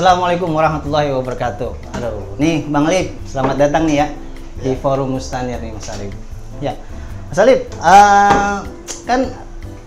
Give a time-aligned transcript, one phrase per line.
[0.00, 1.92] Assalamualaikum warahmatullahi wabarakatuh.
[1.92, 4.06] Halo, nih Bang Alif, selamat datang nih ya
[4.64, 6.16] di Forum Mustanir nih Mas Alif.
[6.64, 6.72] Ya,
[7.28, 8.56] Mas Alif, eh,
[9.04, 9.20] kan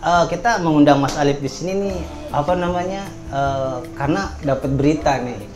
[0.05, 1.97] eh, kita mengundang Mas Alif di sini nih
[2.29, 3.09] apa namanya?
[3.33, 5.49] eh, karena dapat berita nih.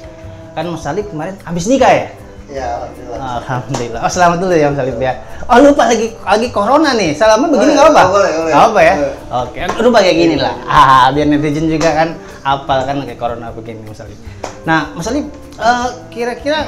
[0.58, 2.06] Kan Mas Alif kemarin habis nikah ya?
[2.50, 3.38] Ya, alhamdulillah.
[3.38, 4.00] Alhamdulillah.
[4.02, 5.14] Oh selamat dulu ya Mas Alif ya.
[5.54, 7.14] Oh lupa lagi lagi corona nih.
[7.14, 8.02] Selama begini Boleh, nggak apa?
[8.02, 8.54] oh, boleh, boleh.
[8.58, 8.96] Nggak apa ya?
[8.98, 9.14] Boleh.
[9.38, 10.56] Oke, lupa kayak gini lah.
[10.66, 14.16] Ah, biar netizen juga kan apa kan kayak corona begini Mas Alif.
[14.64, 15.28] Nah, Mas Alif
[15.60, 16.64] eh, kira-kira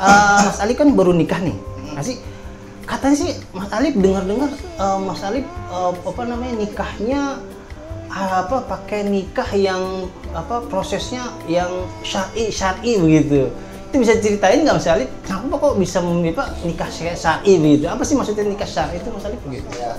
[0.00, 1.56] eh, Mas Alif kan baru nikah nih.
[1.92, 2.16] Masih
[2.88, 7.20] katanya sih Mas Alif dengar-dengar eh, Mas Alif eh, apa namanya nikahnya
[8.08, 11.70] ah, apa pakai nikah yang apa prosesnya yang
[12.02, 13.50] syar'i syar'i begitu
[13.90, 17.86] itu bisa ceritain nggak Mas Alif kenapa kok bisa memilih Pak nikah sy- syar'i begitu
[17.86, 19.94] apa sih maksudnya nikah syar'i itu Mas Alif begitu Ya.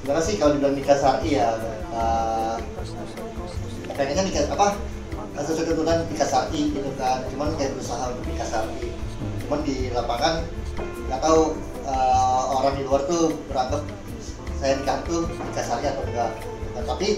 [0.00, 1.48] Sebenarnya sih kalau dibilang nikah syar'i ya,
[1.92, 2.56] eh,
[4.00, 4.68] pengennya nikah apa?
[5.36, 7.20] Sesuai tuntutan nikah syar'i gitu kan.
[7.28, 8.88] Cuman kayak berusaha untuk nikah syar'i.
[9.44, 10.34] Cuman di lapangan
[10.80, 11.52] nggak tahu
[11.84, 13.84] eh, orang di luar tuh beranggap
[14.56, 16.32] saya nikah tuh nikah syar'i atau enggak.
[16.72, 17.08] Nah, tapi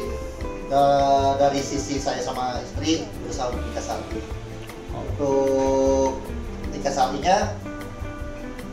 [0.75, 4.19] eh, dari sisi saya sama istri berusaha untuk nikah syar'i.
[4.91, 6.19] Untuk
[6.75, 7.37] nikah syar'inya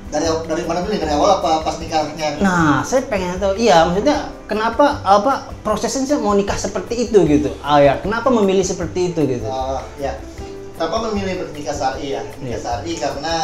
[0.09, 2.41] dari dari mana dulu dari awal apa pas nikahnya?
[2.41, 7.53] Nah, saya pengen tahu, iya, maksudnya kenapa apa prosesnya sih mau nikah seperti itu gitu?
[7.61, 9.45] Ah ya, kenapa memilih seperti itu gitu?
[9.45, 10.17] Uh, ya,
[10.73, 12.25] kenapa memilih nikah syar'i ya?
[12.41, 12.57] Nikah Iya.
[12.57, 13.35] syar'i karena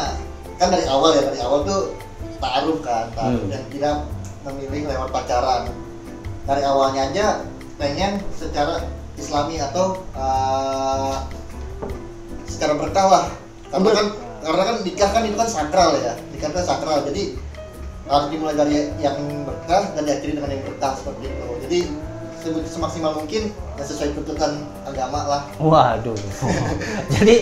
[0.57, 1.93] kan dari awal ya dari awal tuh
[2.41, 3.51] taaruf kan, taaruf Hmm.
[3.53, 3.95] dan tidak
[4.43, 5.69] memilih lewat pacaran.
[6.45, 7.27] Dari awalnya aja
[7.77, 8.81] pengen secara
[9.15, 11.21] Islami atau uh,
[12.45, 13.25] secara berkah lah.
[13.69, 14.07] Karena kan
[14.45, 17.01] karena kan nikah kan itu kan sakral ya, nikah kan sakral.
[17.05, 17.37] Jadi
[18.05, 21.47] harus dimulai dari yang berkah dan diakhiri dengan yang berkah seperti itu.
[21.65, 21.79] Jadi
[22.37, 24.51] se- semaksimal mungkin ya sesuai tuntutan
[24.85, 25.41] agama lah.
[25.57, 26.13] Waduh.
[27.17, 27.35] jadi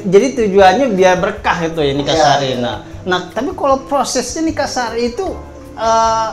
[0.00, 2.46] jadi tujuannya biar berkah itu ya nikah Iya, sari.
[2.54, 2.58] iya.
[2.58, 5.26] Nah, nah tapi kalau prosesnya nikah sari itu
[5.76, 6.28] eh,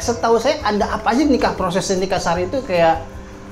[0.00, 3.04] setahu saya ada apa aja nikah prosesnya nikah sari itu kayak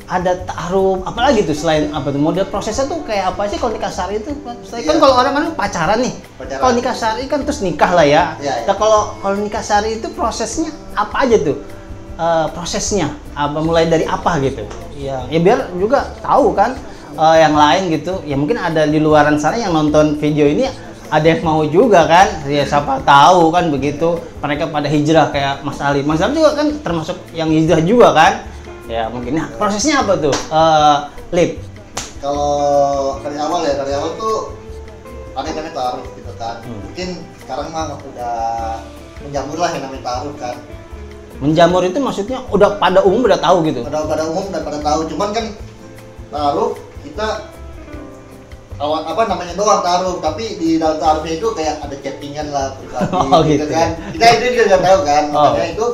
[0.09, 3.93] ada taruh apalagi tuh selain apa tuh model prosesnya tuh kayak apa sih kalau nikah
[3.93, 4.33] sari itu?
[4.65, 5.01] Saya kan Iya.
[5.05, 6.15] kalau orang kan pacaran nih.
[6.41, 6.61] Pacaran.
[6.65, 8.25] kalau nikah sari kan terus nikah lah ya.
[8.41, 8.65] Iya, iya.
[8.65, 11.61] nah kalau kalau nikah sari itu prosesnya apa aja tuh?
[12.19, 14.65] Eh, prosesnya apa mulai dari apa gitu?
[14.97, 16.73] Ya ya biar juga tahu kan
[17.13, 18.25] eh, yang lain gitu.
[18.25, 20.67] Ya mungkin ada di luaran sana yang nonton video ini
[21.13, 22.49] ada yang mau juga kan?
[22.49, 24.17] Ya siapa tahu kan begitu.
[24.41, 26.01] Mereka pada hijrah kayak Mas Ali.
[26.01, 28.33] Mas Ali juga kan termasuk yang hijrah juga kan
[28.89, 30.97] ya mungkin nah prosesnya apa tuh Eh,
[31.31, 31.51] Lip
[32.19, 32.51] Kalau
[33.21, 34.37] dari awal ya dari awal tuh
[35.33, 36.57] ada namanya taruh gitu kan.
[36.67, 36.83] Hmm.
[36.83, 38.35] Mungkin sekarang mah udah
[39.21, 40.57] menjamur lah yang namanya taruh kan.
[41.39, 45.07] menjamur itu maksudnya udah pada umum udah tahu gitu Pada pada umum dan pada tahu.
[45.07, 45.45] Cuman kan
[46.29, 46.75] taruh
[47.07, 47.47] kita
[48.77, 53.15] awal apa namanya doang taruh tapi di dalam taruhnya itu kayak ada chattingan lah pribadi
[53.31, 53.65] Oh, gitu.
[53.69, 55.43] kan kita itu juga nggak tahu kan Oh.
[55.51, 55.87] makanya itu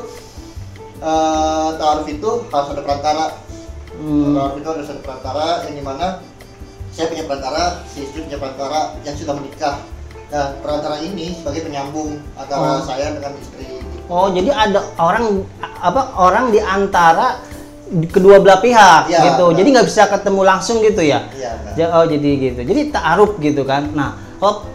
[1.75, 3.25] taruh itu harus ada perantara
[3.94, 4.34] Hmm.
[4.34, 6.06] Taruh itu harus ada perantara yang di mana
[6.91, 9.76] saya punya perantara si istri punya perantara yang sudah menikah
[10.26, 12.41] dan perantara ini sebagai penyambung Oh.
[12.41, 13.66] antara saya dengan istri
[14.04, 17.38] Oh, jadi ada orang apa orang di antara
[18.06, 19.44] kedua belah pihak Iya, gitu.
[19.47, 19.56] benar.
[19.56, 21.25] Jadi nggak bisa ketemu langsung gitu ya.
[21.25, 21.72] kan?
[21.75, 22.60] Ja- Oh, jadi gitu.
[22.62, 23.88] Jadi ta'aruf gitu kan.
[23.91, 24.66] Nah, kalau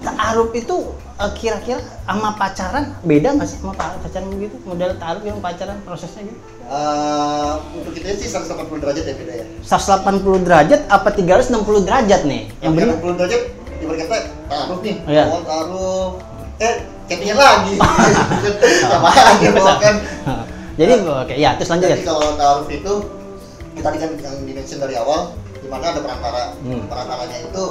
[0.00, 0.76] ta'aruf itu
[1.16, 4.60] kira-kira sama pacaran beda nggak sih sama pa- pacaran begitu?
[4.62, 6.38] Model ta'aruf yang pacaran prosesnya gitu.
[6.62, 10.12] Eh, untuk kita sih 180 derajat ya beda ya 180
[10.42, 12.42] derajat apa 360 derajat nih?
[12.58, 13.40] Yang benar 180 derajat
[13.76, 14.16] ibarat kata
[14.46, 15.24] taruh nih Iya.
[15.26, 16.06] awal taruh
[16.58, 16.74] eh
[17.06, 17.74] chattingan lagi
[18.82, 19.96] sama aja mau kan
[20.76, 21.94] Jadi oke, ya terus lanjut ya.
[21.94, 22.92] jadi kalau taruh itu
[23.72, 26.84] kita tadi kan yang dimention dari awal di mana ada perantara Hmm.
[26.84, 27.64] perantaranya itu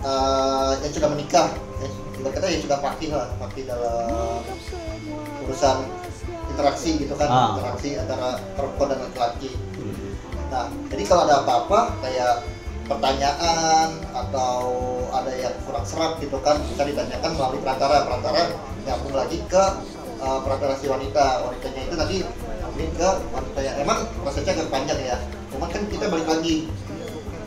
[0.00, 1.46] eh, yang sudah menikah
[1.76, 1.88] ya,
[2.18, 4.42] ibarat kata yang sudah pasti lah pasti dalam
[5.46, 5.76] urusan
[6.50, 7.48] interaksi gitu kan Ah.
[7.54, 9.50] interaksi antara perempuan dan laki-laki.
[10.48, 12.34] Nah, jadi kalau ada apa-apa kayak
[12.88, 14.60] pertanyaan atau
[15.12, 18.08] ada yang kurang serap gitu kan bisa ditanyakan melalui perantara.
[18.08, 18.40] Perantara
[18.88, 19.64] nyambung lagi ke
[20.18, 21.44] uh, perantara si wanita.
[21.44, 22.16] Wanitanya itu tadi
[22.64, 25.16] nyambungin ke wanita yang emang prosesnya agak panjang ya.
[25.52, 26.56] Cuman kan kita balik lagi.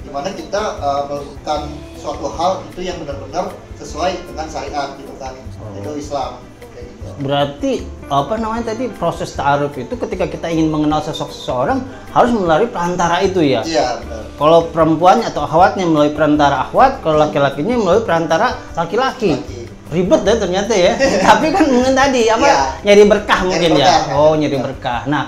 [0.01, 1.61] Di mana kita uh, melakukan
[1.97, 3.49] suatu hal itu yang benar-benar
[3.81, 5.73] sesuai dengan syariat gitu kan Oh.
[5.75, 7.71] itu Islam gitu Berarti
[8.07, 13.21] apa namanya tadi proses ta'aruf itu ketika kita ingin mengenal sosok seseorang harus melalui perantara
[13.21, 13.61] itu ya.
[13.61, 19.37] iya benar Kalau perempuannya atau akhwatnya melalui perantara akhwat, kalau laki-lakinya melalui perantara laki-laki.
[19.37, 19.61] Laki.
[19.91, 20.91] Ribet ya ternyata ya.
[21.27, 22.61] Tapi kan mungkin tadi apa Iya.
[22.81, 23.87] nyari berkah Nyari mungkin ya.
[24.17, 25.01] Oh, nyari berkah.
[25.05, 25.23] Nah,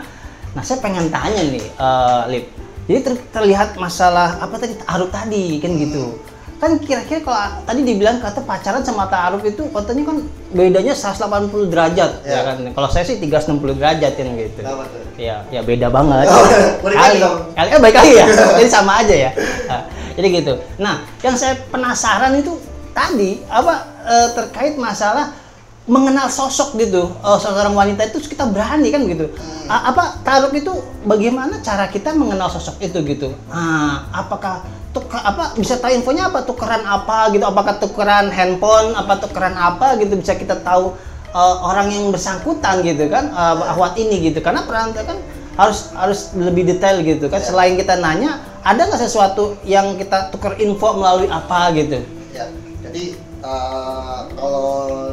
[0.51, 2.45] nah saya pengen tanya nih, eh, Lip.
[2.83, 6.17] Jadi ter- terlihat masalah apa tadi taaruf tadi kan gitu.
[6.57, 10.17] Kan kira-kira kalau tadi dibilang kata pacaran sama taaruf itu katanya kan
[10.49, 12.41] bedanya 180 derajat ya Ya.
[12.45, 12.57] kan.
[12.71, 14.59] Kalau saya sih 360 derajat kan gitu.
[14.59, 15.01] Kenapa tuh?
[15.13, 16.25] Iya, ya beda banget.
[16.25, 16.45] Oh,
[16.81, 17.19] Kali,
[17.53, 18.25] kali eh, baik lagi ya.
[18.59, 19.31] Jadi sama aja ya.
[19.69, 19.81] Nah,
[20.13, 20.53] jadi gitu.
[20.77, 22.57] Nah, yang saya penasaran itu
[22.91, 23.73] tadi apa
[24.05, 25.33] eh, terkait masalah
[25.83, 27.11] mengenal sosok gitu.
[27.19, 29.27] Oh, seorang wanita itu kita berani kan gitu.
[29.65, 30.71] A- apa taruh itu
[31.03, 33.35] bagaimana cara kita mengenal sosok itu gitu.
[33.47, 34.63] Ah, apakah
[34.93, 39.97] tuker apa bisa tahu infonya apa tukeran apa gitu apakah tukeran handphone apa tukeran apa
[39.97, 40.93] gitu bisa kita tahu
[41.27, 45.17] eh, orang yang bersangkutan gitu kan eh, ahwat ini gitu karena perantau kan
[45.57, 47.45] harus harus lebih detail gitu kan Ya.
[47.45, 52.45] selain kita nanya ada nggak sesuatu yang kita tukar info melalui apa gitu Ya,
[52.85, 54.67] jadi eh, kalau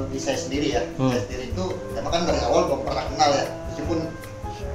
[0.07, 1.11] di saya sendiri ya, Hmm.
[1.11, 3.99] saya sendiri itu emang kan dari awal belum pernah kenal ya, meskipun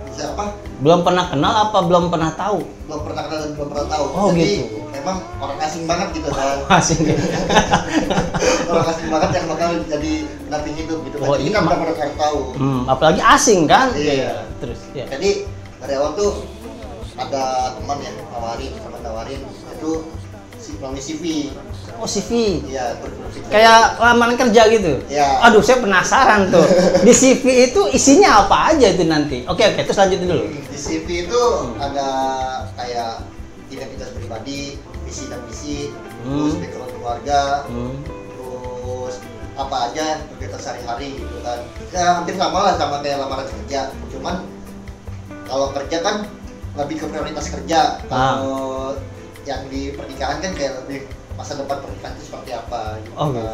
[0.06, 0.46] bisa apa,
[0.78, 4.06] belum pernah kenal apa belum pernah tahu belum pernah kenal dan belum pernah tahu.
[4.14, 4.78] Oh, jadi gitu.
[4.90, 7.24] memang orang asing banget gitu kan, asing gitu.
[8.70, 10.12] orang asing banget yang bakal jadi
[10.46, 11.26] pendamping hidup gitu kan.
[11.26, 11.66] Oh, Jadi iya, kita Mak.
[11.66, 12.40] benar-benar harus tahu.
[12.56, 14.34] hmm, apalagi asing kan Iya.
[14.60, 15.30] terus ya Jadi
[15.80, 16.32] dari awal tuh
[17.16, 17.44] ada
[17.80, 19.92] teman ya nawarin, teman nawarin itu
[20.60, 21.24] si CV,
[21.96, 22.96] oh CV ya
[23.48, 25.40] kayak lamaran kerja gitu Ya.
[25.42, 26.66] aduh saya penasaran tuh
[27.02, 31.08] di CV itu isinya apa aja itu nanti oke oke terus lanjutin dulu di CV
[31.26, 31.42] itu
[31.78, 32.08] ada
[32.76, 33.24] kayak
[33.66, 35.90] identitas pribadi, visi dan misi,
[36.24, 36.62] terus Hmm.
[36.64, 37.96] background keluarga, hmm.
[38.08, 39.16] terus
[39.58, 41.60] apa aja kegiatan sehari-hari gitu kan.
[41.90, 44.46] Ya hampir sama lah sama kayak lamaran kerja, cuman
[45.44, 46.16] kalau kerja kan
[46.78, 48.00] lebih ke prioritas kerja.
[48.06, 48.96] Kalau
[49.44, 53.36] yang di pernikahan kan kayak lebih masa depan pernikahan itu seperti apa gitu Oh, kan.
[53.36, 53.54] gitu.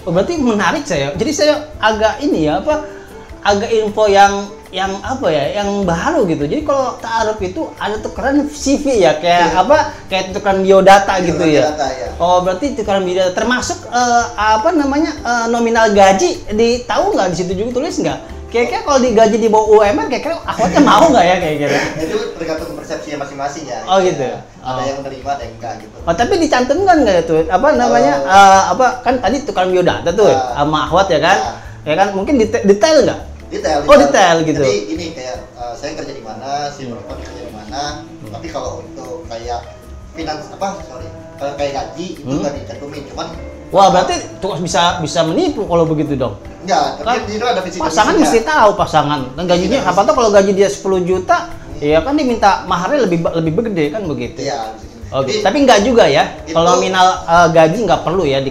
[0.00, 1.12] Oh, berarti menarik saya.
[1.12, 2.88] Jadi saya agak ini ya apa
[3.40, 6.46] agak info yang yang apa ya yang baru gitu.
[6.46, 9.60] Jadi kalau taaruf itu ada tukeran CV ya kayak Iya.
[9.60, 11.74] apa kayak tukeran biodata gitu ya.
[11.74, 12.08] Data, ya.
[12.16, 17.36] Oh berarti tukeran biodata termasuk eh, apa namanya eh, nominal gaji di tahu nggak di
[17.36, 18.18] situ juga tulis nggak?
[18.50, 21.78] Kira-kira kalau digaji di bawah UMR kira-kira akhwatnya mau nggak ya kira-kira?
[21.96, 23.78] itu tergantung persepsinya masing-masing ya.
[23.86, 24.26] Oh, gitu.
[24.60, 24.84] Ada Oh.
[24.84, 25.96] yang menerima, ada yang enggak gitu.
[26.00, 28.26] Oh tapi dicantumkan nggak itu apa namanya Oh.
[28.28, 30.58] eh, apa kan tadi tukeran biodata tuh Ah.
[30.58, 31.38] sama akhwat ya kan?
[31.80, 33.20] Ya kan mungkin deta- detail nggak?
[33.48, 34.62] detail Oh, detail gitu.
[34.62, 36.94] jadi ini kayak uh, saya kerja di mana si Hmm.
[36.94, 37.82] perempuan kerja di mana
[38.28, 39.74] tapi kalau untuk kayak
[40.12, 42.38] finans apa sorry kalau kayak gaji itu Hmm.
[42.40, 43.26] nggak dicantumin cuman
[43.70, 46.34] Wah, berarti tuh bisa bisa menipu kalau begitu dong.
[46.60, 48.26] enggak tapi Kan itu ada visi Pasangan misinya.
[48.26, 49.20] mesti tahu pasangan.
[49.32, 51.36] Dan gajinya Iya, apa tuh kalau gaji dia 10 juta,
[51.78, 54.38] ya kan diminta maharnya lebih lebih gede kan begitu.
[54.40, 54.74] iya
[55.10, 55.30] Oke.
[55.32, 56.38] Jadi, Tapi nggak juga ya.
[56.40, 58.50] Itu- Kalau nominal eh, gaji nggak perlu ya di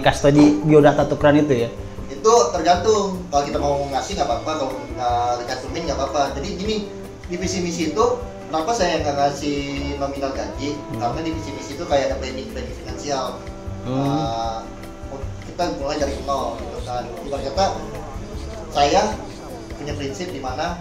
[0.62, 1.70] biodata tukeran itu ya.
[2.10, 6.76] itu tergantung kalau kita mau ngasih nggak apa-apa kalau nggak dicantumin nggak apa-apa jadi gini
[7.24, 8.04] di visi misi itu
[8.44, 9.56] kenapa saya nggak ngasih
[9.96, 11.00] nominal gaji Hmm.
[11.00, 13.40] karena di visi misi itu kayak ada planning planning finansial
[13.80, 13.96] Hmm.
[13.96, 14.56] Uh,
[15.60, 17.04] kita mulai dari nol gitu kan.
[17.28, 17.66] Kata
[18.72, 19.12] saya
[19.76, 20.80] punya prinsip di mana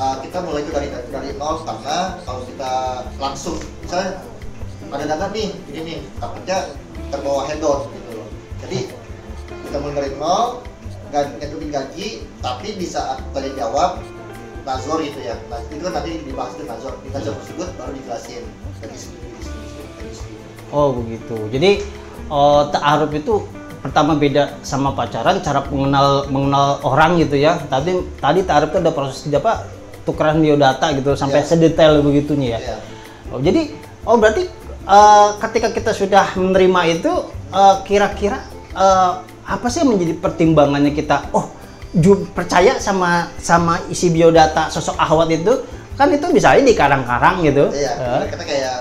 [0.00, 4.24] uh, kita mulai itu dari dari nol karena kalau kita langsung misalnya
[4.88, 6.72] ada dana nih ini nih takutnya
[7.12, 8.28] terbawa head on gitu loh.
[8.64, 8.78] Jadi
[9.68, 10.64] kita mulai dari nol
[11.12, 12.08] nyentuhin gaji
[12.40, 13.20] tapi di saat
[13.60, 14.00] jawab
[14.64, 15.36] nazor gitu ya.
[15.52, 18.40] Nah itu kan nanti dibahas di nazor di nazor tersebut baru dijelasin.
[18.80, 18.96] Dari
[20.72, 21.36] Oh begitu.
[21.52, 21.84] Jadi
[22.32, 23.57] oh, ta'aruf itu
[23.88, 27.56] pertama beda sama pacaran, cara mengenal mengenal orang gitu ya.
[27.56, 29.64] Tadi tadi ta'aruf itu ada proses apa
[30.04, 31.48] tukeran biodata gitu sampai Iya.
[31.48, 32.60] sedetail begitunya ya.
[32.72, 32.76] ya
[33.28, 33.76] Oh, jadi
[34.08, 34.48] oh berarti
[34.88, 37.12] eh, ketika kita sudah menerima itu
[37.52, 38.40] eh, kira-kira
[38.72, 39.12] eh,
[39.48, 41.48] apa sih yang menjadi pertimbangannya kita oh
[42.36, 45.64] percaya sama sama isi biodata sosok ahwat itu
[45.96, 47.68] kan itu misalnya di karang-karang gitu.
[47.74, 47.92] Iya,
[48.22, 48.74] Eh, kita kayak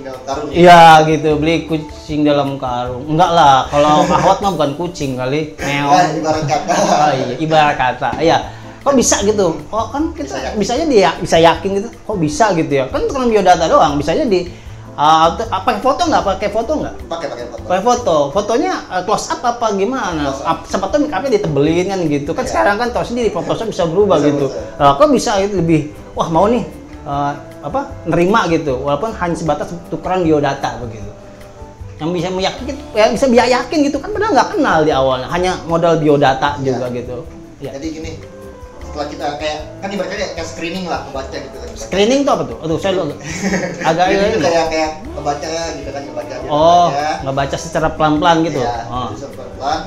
[0.00, 0.48] kucing dalam karung.
[0.50, 3.04] Iya gitu, beli kucing dalam karung.
[3.06, 6.16] Enggak lah, kalau ahwat mah bukan kucing kali, Nah, meong.
[6.16, 6.72] ibarat kata.
[6.72, 8.10] Oh iya, ibarat kata.
[8.18, 8.38] Iya.
[8.80, 9.60] Kok bisa gitu?
[9.68, 10.56] Kok kan kita Bisa yakin.
[10.56, 11.88] bisanya dia bisa yakin gitu.
[12.00, 12.84] Kok bisa gitu ya?
[12.88, 14.48] Kan tukang biodata doang, bisanya di
[14.96, 16.22] uh, pakai foto nggak?
[16.24, 16.94] Pakai foto nggak?
[17.04, 17.64] Pakai pakai foto.
[17.68, 18.16] Pakai foto.
[18.32, 20.32] Fotonya uh, close up apa gimana?
[20.32, 20.64] Close up.
[20.64, 22.30] Tuh make upnya ditebelin kan gitu.
[22.32, 22.50] Kan Iya.
[22.56, 24.46] sekarang kan tahu sendiri Photoshop bisa berubah Bisa, gitu.
[24.48, 24.80] bisa.
[24.80, 25.80] Nah, kok bisa gitu lebih
[26.16, 26.64] wah mau nih
[27.04, 31.10] uh, apa nerima gitu walaupun hanya sebatas tukeran biodata begitu
[31.96, 35.60] yang bisa meyakinkan ya bisa biar yakin gitu kan padahal nggak kenal di awalnya hanya
[35.64, 36.64] modal biodata Iya.
[36.66, 37.16] juga gitu
[37.60, 37.76] ya.
[37.76, 38.10] Jadi gini,
[38.80, 41.68] setelah kita kayak kan ibaratnya kayak screening lah membaca gitu kan.
[41.76, 43.20] screening tuh apa tuh aduh saya lu-
[43.88, 47.22] agak ini kayak kayak membaca gitu kan membaca dia oh membaca.
[47.22, 49.08] ngebaca secara pelan-pelan gitu Iya, oh.
[49.12, 49.80] terus pelan-pelan.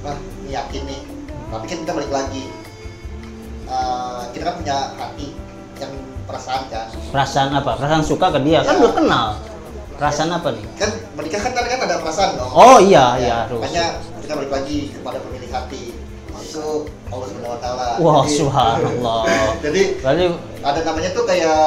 [0.00, 0.16] Nah,
[0.48, 1.00] yakin nih.
[1.48, 2.44] Tapi kan kita balik lagi.
[3.64, 5.28] Eh, kita kan punya hati.
[5.82, 5.92] Yang
[6.24, 7.70] perasaan kan Perasaan apa?
[7.74, 8.80] Perasaan suka ke dia kan Ya.
[8.80, 9.26] belum kenal.
[9.92, 10.64] Perasaan apa nih?
[10.76, 13.60] kan menikah kan tadi kan ada perasaan dong Oh iya Ya, iya harus.
[13.60, 13.86] makanya
[14.18, 15.82] kita balik lagi kepada pemilik hati
[16.32, 16.66] itu
[17.06, 19.22] Allah Subhanahu Wa Taala Wah Jadi- subhanallah.
[19.64, 20.24] jadi Berarti
[20.60, 21.62] ada namanya tuh kayak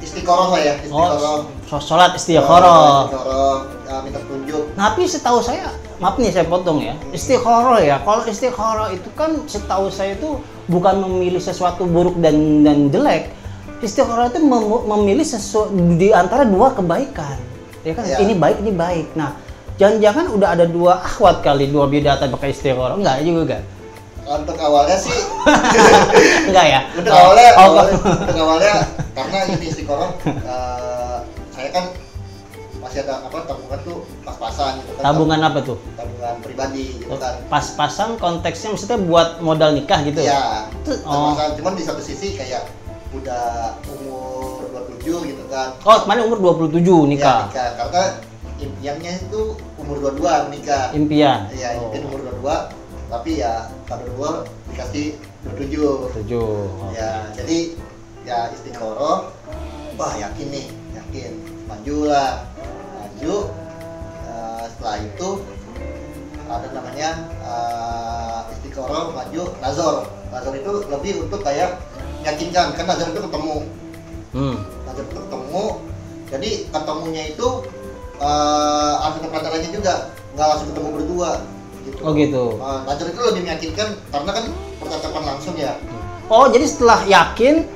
[0.00, 1.38] istiqoroh lah ya istiqoroh
[1.68, 3.06] oh sholat istikharah.
[3.06, 3.54] istiqoroh
[3.84, 7.96] ya, minta petunjuk Tapi setahu saya, maaf nih saya potong ya, istikharah ya.
[8.00, 13.30] Kalau istikharah itu kan setahu saya itu bukan memilih sesuatu buruk dan dan jelek.
[13.80, 17.36] Istikharah itu mem- memilih sesuatu di antara dua kebaikan.
[17.80, 18.20] Ya kan, Ya.
[18.20, 19.16] ini baik, ini baik.
[19.16, 19.40] Nah,
[19.76, 22.94] jangan-jangan udah ada dua akhwat kali, dua bidata pakai istikharah.
[22.94, 23.64] Enggak juga kan?
[24.30, 25.10] untuk awalnya sih
[26.46, 26.80] Enggak ya?
[26.94, 28.74] untuk awalnya, oh, awalnya untuk awalnya
[29.10, 31.18] karena ini istiqoroh eh,
[31.50, 31.84] saya kan
[32.78, 35.82] masih ada apa tabungan tuh pas-pasan gitu kan tabungan apa tuh?
[35.98, 40.30] tabungan pribadi gitu kan Pas-pasan konteksnya maksudnya buat modal nikah gitu ya?
[40.30, 40.42] Iya,
[41.02, 41.34] oh.
[41.58, 42.70] Cuman di satu sisi kayak
[43.10, 44.62] udah umur
[45.02, 45.74] 27 gitu kan.
[45.82, 47.38] Oh, kemarin umur 27 Iya, nikah.
[47.50, 47.68] nikah.
[47.76, 48.02] Karena
[48.56, 49.40] impiannya itu
[49.76, 50.84] umur 22 menikah.
[50.94, 51.40] Impian.
[51.50, 51.90] Iya, Oh.
[51.90, 52.56] impian umur 22,
[53.10, 55.06] tapi ya pada 22 dikasih
[55.42, 55.90] 27.
[56.22, 56.50] Tujuh.
[56.94, 57.58] Ya, jadi
[58.22, 59.34] ya istiqoroh.
[59.98, 61.32] Wah, yakin nih, yakin.
[61.66, 62.46] Maju lah.
[62.94, 63.34] Maju.
[64.30, 65.28] Eh, setelah itu
[66.46, 67.10] ada namanya
[67.42, 69.94] eh, istiqoroh maju nazor
[70.30, 71.78] nazor itu lebih untuk kayak
[72.22, 73.56] meyakinkan kan nazar itu ketemu
[74.30, 74.56] Hmm.
[74.86, 75.64] nazar itu ketemu
[76.30, 77.48] jadi ketemunya itu
[78.20, 79.94] eh ada pelajarannya juga
[80.36, 81.30] nggak langsung ketemu berdua
[81.80, 82.44] gitu Oh gitu.
[82.60, 84.44] Eh, nazar itu lebih meyakinkan karena kan
[84.78, 85.74] percakapan langsung ya
[86.30, 87.66] Oh, jadi setelah yakin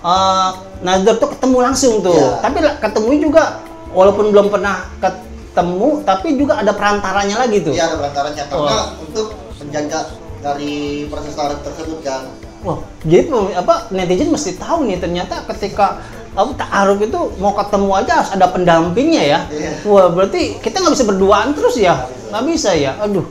[0.00, 2.16] eh Nazar tuh ketemu langsung tuh.
[2.16, 2.40] Iya.
[2.40, 3.60] Tapi ketemu juga
[3.92, 7.76] walaupun belum pernah ketemu tapi juga ada perantaranya lagi tuh.
[7.76, 8.86] Iya ada perantaranya karena Wah.
[8.98, 10.00] untuk menjaga
[10.40, 12.24] dari proses tersebut kan
[12.60, 16.04] Wah, jadi apa netizen mesti tahu nih ternyata ketika
[16.36, 19.40] apa ta'aruf itu mau ketemu aja harus ada pendampingnya ya.
[19.48, 19.70] Iya.
[19.88, 22.04] Wah, berarti kita nggak bisa berduaan terus ya?
[22.30, 22.94] Nggak bisa ya?
[23.00, 23.24] Aduh.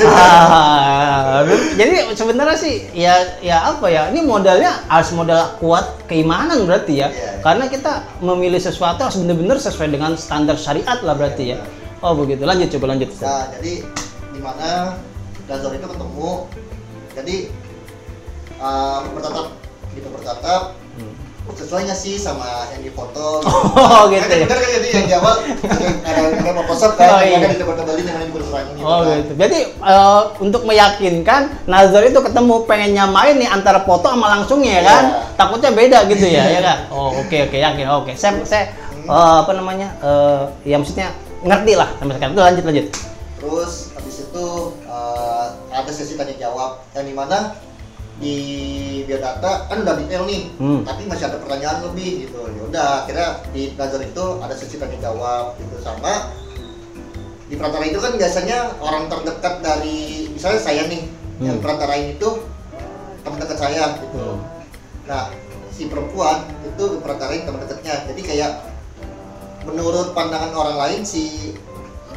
[0.00, 1.44] Ah,
[1.76, 7.12] jadi sebenarnya sih ya ya apa ya ini modalnya harus modal kuat keimanan berarti ya
[7.12, 7.44] Iya.
[7.44, 7.92] karena kita
[8.24, 11.58] memilih sesuatu harus benar-benar sesuai dengan standar syariat lah berarti ya
[12.00, 13.72] oh begitu lanjut coba lanjut Nah, jadi
[14.32, 14.96] di mana
[15.44, 16.30] Dazor itu ketemu,
[17.12, 17.36] jadi
[18.56, 19.46] uh, bertatap
[19.92, 20.62] gitu bertatap
[20.94, 21.10] Hmm.
[21.50, 23.42] sesuai nggak sih sama yang difoto
[23.74, 24.46] Oh, gitu kan, ya.
[24.46, 25.36] bener kan jadi yang jawab
[26.06, 27.38] ada ada mau Photoshop kan Oh, yang iya.
[27.42, 29.16] ada ditebak-tebalin yang kurang gitu Oh kan.
[29.18, 29.32] gitu.
[29.34, 34.82] Jadi eh, untuk meyakinkan Nazar itu ketemu pengen nyamain nih antara foto sama langsungnya ya
[34.86, 35.02] kan.
[35.04, 35.18] Iya.
[35.34, 36.78] Takutnya beda gitu ya, ya kan?
[36.94, 37.86] Oh oke oke yakin.
[37.92, 38.12] Oke.
[38.14, 38.64] Saya saya
[39.02, 39.98] eh, apa namanya?
[39.98, 41.10] eh ya maksudnya
[41.42, 42.32] ngerti lah sampai sekarang.
[42.38, 42.86] Itu lanjut lanjut.
[43.34, 44.44] Terus habis itu
[44.86, 47.58] uh, ada sesi tanya jawab yang di mana
[48.22, 48.36] di
[49.04, 50.86] biodata kan udah detail nih, Hmm.
[50.86, 52.38] tapi masih ada pertanyaan lebih gitu.
[52.46, 56.30] Ya udah, akhirnya di Nazar itu ada sesi tanya jawab gitu sama
[57.44, 61.02] di perantara itu kan biasanya orang terdekat dari misalnya saya nih
[61.42, 61.64] yang Hmm.
[61.66, 62.28] perantarain itu
[63.26, 64.16] teman dekat saya gitu.
[64.16, 64.38] Hmm.
[65.04, 65.28] Nah,
[65.74, 68.06] si perempuan itu perantarain teman dekatnya.
[68.08, 68.52] Jadi kayak
[69.66, 71.52] menurut pandangan orang lain si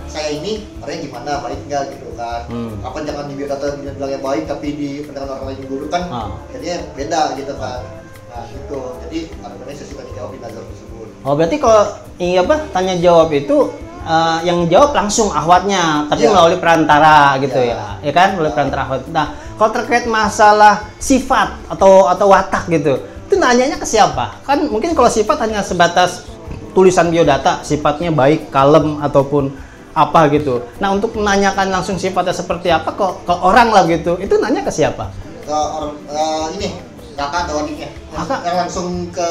[0.08, 2.72] saya ini orangnya gimana baik nggak gitu kan Hmm.
[2.82, 6.30] apa jangan di biodata bilangnya baik tapi di pandangan orang lain buruk kan Ah.
[6.50, 7.80] jadinya beda gitu kan
[8.28, 11.84] nah gitu jadi ada namanya sesi tanya jawab di nazar tersebut Oh berarti kalau
[12.18, 13.58] ini apa tanya jawab itu
[14.02, 16.32] eh, yang jawab langsung ahwatnya, tapi Iya.
[16.32, 18.00] melalui perantara gitu Iya.
[18.00, 19.04] ya, ya kan melalui perantara ahwat.
[19.12, 24.40] Nah kalau terkait masalah sifat atau atau watak gitu, itu nanyanya ke siapa?
[24.42, 26.24] Kan mungkin kalau sifat hanya sebatas
[26.72, 29.52] tulisan biodata, sifatnya baik, kalem ataupun
[29.98, 30.62] apa gitu.
[30.77, 34.70] Nah untuk menanyakan langsung sifatnya seperti apa ke, ke orang lah gitu, itu nanya ke
[34.70, 35.10] siapa?
[35.42, 36.68] ke orang eh, ini
[37.16, 38.39] kakak atau adiknya Kakak.
[38.46, 39.25] yang langsung ke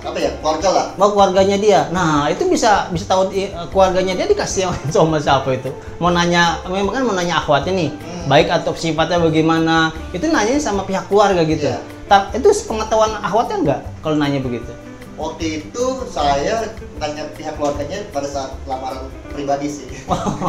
[0.00, 1.80] apa ya keluarga lah mau keluarganya dia.
[1.90, 5.68] Nah, itu bisa bisa tahu i- keluarganya dia dikasih sama siapa itu.
[6.00, 8.32] Mau nanya, memang kan mau nanya akhwatnya nih, Hmm.
[8.32, 9.92] baik atau sifatnya bagaimana.
[10.08, 11.68] Itu nanyanya sama pihak keluarga gitu.
[12.08, 14.72] Ta- itu pengetahuan akhwatnya enggak kalau nanya begitu?
[15.18, 19.88] Waktu itu saya tanya pihak keluarganya pada saat lamaran pribadi sih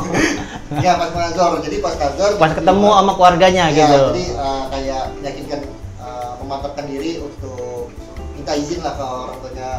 [0.86, 3.98] ya pas nazar jadi pas nazar Pas ketemu sama keluarganya ya, gitu.
[4.14, 5.60] jadi uh, kayak meyakinkan
[5.98, 7.90] uh, memantapkan diri untuk
[8.34, 9.70] minta izin lah ke orang tuanya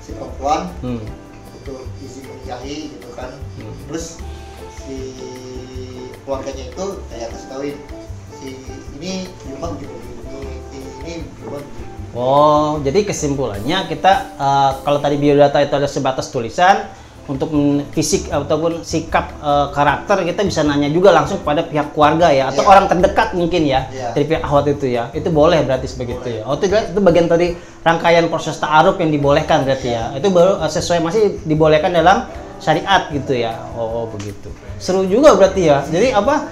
[0.00, 1.04] si perempuan Hmm.
[1.54, 3.74] untuk izin menikahi gitu kan Hmm.
[3.86, 4.16] terus
[4.80, 4.96] si
[6.24, 7.76] keluarganya itu kayak kasih tauin
[8.32, 8.48] si
[8.96, 11.87] ini di rumah begini begini si ini di rumah begini
[12.18, 16.90] Oh, jadi kesimpulannya kita eh, kalau tadi biodata itu ada sebatas tulisan,
[17.28, 17.52] untuk
[17.92, 22.64] fisik ataupun sikap eh, karakter kita bisa nanya juga langsung kepada pihak keluarga ya atau
[22.64, 22.70] Iya.
[22.72, 24.16] orang terdekat mungkin ya Iya.
[24.16, 25.12] dari pihak ahwat itu ya.
[25.12, 27.52] Itu boleh berarti seperti itu ya oh itu, itu bagian dari
[27.84, 30.16] rangkaian proses ta'aruf yang dibolehkan berarti ya.
[30.16, 32.24] Itu baru eh, sesuai masih dibolehkan dalam
[32.64, 33.52] syariat gitu ya.
[33.76, 34.48] Oh begitu.
[34.80, 35.84] Seru juga berarti ya.
[35.84, 36.48] Jadi apa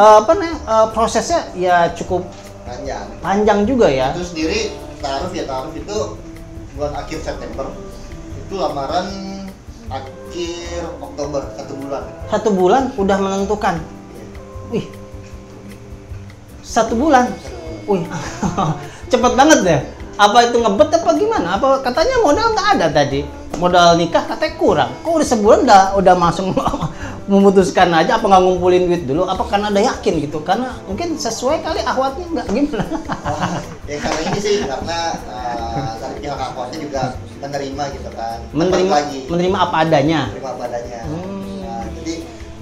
[0.00, 2.24] eh, apa namanya eh, prosesnya ya cukup
[2.70, 3.06] panjang.
[3.18, 4.14] Panjang juga ya?
[4.14, 4.60] Itu sendiri
[5.02, 5.98] taruh ya taruh itu
[6.78, 7.66] bulan akhir September.
[8.46, 9.06] Itu lamaran
[9.90, 12.02] akhir Oktober satu bulan.
[12.30, 13.74] Satu bulan udah menentukan?
[13.82, 14.26] Iya.
[14.70, 14.86] wih.
[16.62, 17.34] Satu bulan.
[17.90, 18.06] Wih.
[19.10, 19.80] Cepet banget deh.
[20.20, 21.48] Apa itu ngebet apa gimana?
[21.58, 23.26] Apa katanya modal nggak ada tadi?
[23.58, 24.90] Modal nikah katanya kurang.
[25.02, 26.54] Kok udah sebulan udah udah masuk
[27.30, 31.62] memutuskan aja apa nggak ngumpulin duit dulu apa karena ada yakin gitu karena mungkin sesuai
[31.62, 32.84] kali ahwatnya nggak gimana.
[33.90, 37.02] Ya karena ini sih karena uh, dari pihak akhwatnya juga
[37.42, 38.38] menerima gitu kan.
[38.54, 39.20] Menerima lagi.
[39.26, 40.20] menerima apa adanya.
[40.30, 41.58] Menerima badannya Hmm.
[41.66, 42.14] Nah, jadi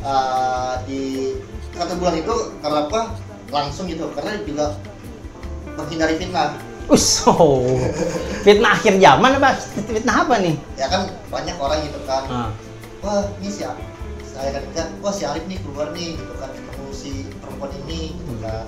[0.09, 1.01] uh, di
[1.77, 2.35] satu bulan itu
[2.65, 3.01] karena apa?
[3.53, 4.67] Langsung gitu karena juga
[5.77, 6.57] menghindari fitnah.
[6.89, 7.77] Us, oh.
[8.45, 9.61] fitnah akhir zaman apa?
[9.85, 10.57] Fitnah apa nih?
[10.81, 12.25] Ya kan banyak orang gitu kan.
[12.29, 12.51] Ah.
[13.05, 13.63] wah ini si
[14.39, 18.15] Saya kan kan wah si Alif nih keluar nih gitu kan ketemu si perempuan ini
[18.15, 18.43] gitu Hmm.
[18.45, 18.65] kan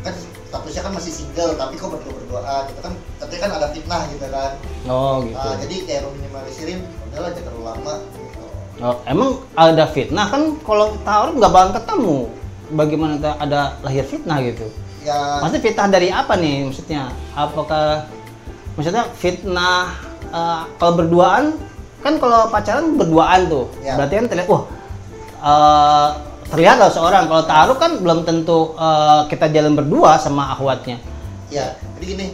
[0.00, 0.14] kan
[0.48, 4.26] statusnya kan masih single tapi kok berdua berduaan gitu kan tapi kan ada fitnah gitu
[4.26, 4.52] kan
[4.86, 8.42] oh gitu Nah, jadi kayak meminimalisin udahlah jangan terlalu lama gitu.
[8.78, 12.18] Oh, emang ada fitnah kan kalau taruh nggak bakal ketemu.
[12.70, 14.70] Bagaimana ada lahir fitnah gitu?
[15.00, 17.02] ya Maksudnya fitnah dari apa nih maksudnya?
[17.34, 18.06] Apakah
[18.72, 19.92] maksudnya fitnah
[20.30, 21.58] eh, kalau berduaan
[21.98, 23.66] kan kalau pacaran berduaan tuh.
[23.82, 23.98] Ya.
[23.98, 24.62] Berarti kan terlihat wah
[25.40, 26.08] eh,
[26.48, 30.98] terlihat lah seorang kalau taruh kan belum tentu eh, kita jalan berdua sama akhwatnya.
[31.48, 32.26] ya jadi gini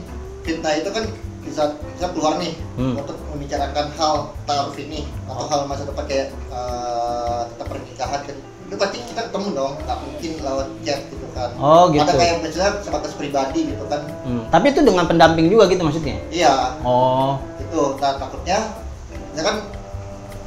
[0.42, 1.04] fitnah itu kan
[1.40, 2.98] bisa bisa keluar nih Hmm.
[2.98, 8.74] untuk membicarakan hal taruh ini atau hal masa depan kayak eh, tetap pernikahan kan itu
[8.74, 12.00] pasti kita ketemu dong nggak mungkin lewat chat gitu kan Oh, gitu.
[12.00, 16.16] ada kayak misalnya sebatas pribadi gitu kan Hmm, Tapi itu dengan pendamping juga gitu maksudnya?
[16.28, 18.58] iya Oh, itu nah, takutnya
[19.30, 19.56] ya kan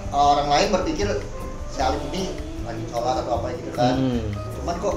[0.09, 1.07] orang lain berpikir
[1.67, 2.31] si Alif ini
[2.67, 4.21] lagi sholat atau apa gitu kan hmm.
[4.59, 4.95] cuman kok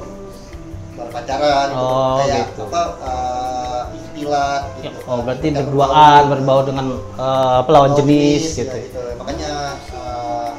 [0.90, 2.62] baru pacaran gitu Oh, kayak gitu.
[2.66, 8.42] apa uh, istilah Ya, gitu oh berarti berduaan berbau dengan eh, apa, lawan lawan jenis
[8.58, 8.76] ya, gitu.
[8.90, 9.00] gitu.
[9.16, 9.50] makanya
[9.94, 10.50] uh,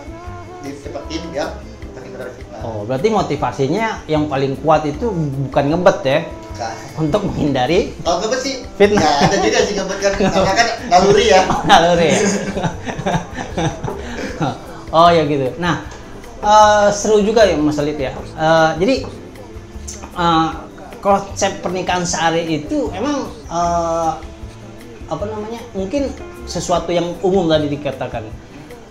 [0.63, 5.09] dari fitnah Oh, berarti motivasinya yang paling kuat itu
[5.49, 6.19] bukan ngebet ya,
[6.53, 6.77] Kan.
[7.01, 9.01] untuk menghindari kalau ngebet sih Fitnah.
[9.01, 12.21] ya ada juga sih ngebet kan karena kan naluri ya naluri ya.
[14.93, 15.57] oh ya gitu.
[15.57, 15.81] Nah,
[16.41, 18.11] eh, seru juga ya Mas Alit ya.
[18.17, 18.95] Eh, jadi
[20.17, 20.49] eh,
[21.01, 24.11] konsep pernikahan sehari itu emang eh,
[25.11, 25.61] apa namanya?
[25.75, 26.09] Mungkin
[26.47, 28.23] sesuatu yang umum tadi dikatakan.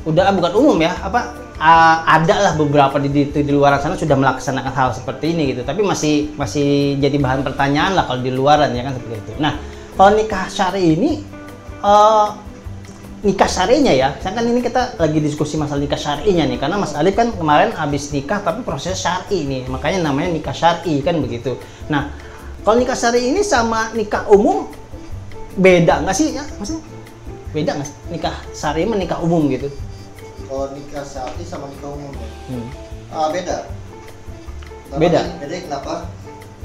[0.09, 3.97] Udah ah, bukan umum ya, apa ah, ada lah beberapa di, di, di luar sana
[3.97, 5.63] sudah melaksanakan hal seperti ini gitu.
[5.67, 9.33] Tapi masih masih jadi bahan pertanyaan lah kalau di luaran ya kan seperti itu.
[9.41, 9.61] Nah,
[9.97, 11.21] kalau nikah syari ini
[11.85, 12.29] eh,
[13.21, 14.17] nikah syarinya ya.
[14.19, 17.71] Saya kan ini kita lagi diskusi masalah nikah syarinya nih karena Mas Alif kan kemarin
[17.71, 19.63] habis nikah tapi proses syari nih.
[19.67, 21.57] Makanya namanya nikah syari kan begitu.
[21.87, 22.13] Nah,
[22.61, 24.69] kalau nikah syari ini sama nikah umum
[25.55, 26.45] beda nggak sih ya?
[26.57, 26.83] Maksudnya
[27.51, 27.97] beda nggak sih?
[28.09, 29.69] Nikah syari sama nikah umum gitu.
[30.47, 32.67] kalau nikah syari sama nikah umum ya Hmm.
[33.09, 33.57] Ah, beda.
[34.87, 35.21] Karena Beda?
[35.23, 35.95] kan- beda kenapa?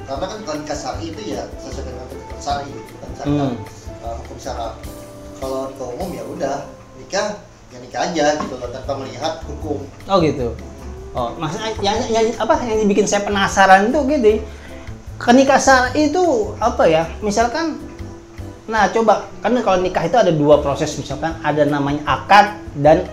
[0.02, 3.56] Karena kan kalau nikah syari itu ya sesuai dengan ketentuan syari, bukan syariat, Hmm.
[4.02, 4.68] uh, hukum syara.
[5.40, 6.58] Kalau nikah umum ya udah
[7.00, 7.28] nikah
[7.74, 9.84] ya nikah aja gitu loh tanpa melihat hukum.
[10.08, 10.56] Oh gitu.
[11.16, 14.44] Oh, maksudnya yang, yang apa yang bikin saya penasaran tuh gitu.
[15.16, 15.60] Kenikah
[15.96, 17.08] itu apa ya?
[17.24, 17.80] Misalkan
[18.66, 23.06] nah coba kan kalau nikah itu ada dua proses misalkan ada namanya akad dan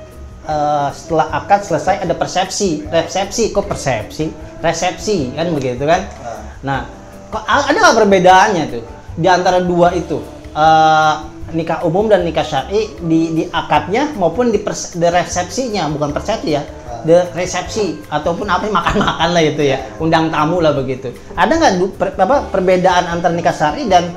[0.48, 2.86] eh, setelah akad selesai ada persepsi.
[2.90, 4.34] Resepsi kok persepsi?
[4.58, 6.06] Resepsi kan begitu kan?
[6.06, 6.86] Nah, Nah,
[7.34, 8.82] kok ada nggak perbedaannya tuh
[9.18, 10.22] di antara dua itu?
[10.54, 11.14] Eh,
[11.52, 16.50] nikah umum dan nikah syar'i di, di akadnya maupun di, pers- di resepsinya, bukan persepsi
[16.52, 16.62] ya,
[17.06, 21.12] di resepsi ataupun apa makan-makan lah itu ya, undang tamu lah begitu.
[21.36, 24.12] Ada nggak per- apa, perbedaan antara nikah syar'i dan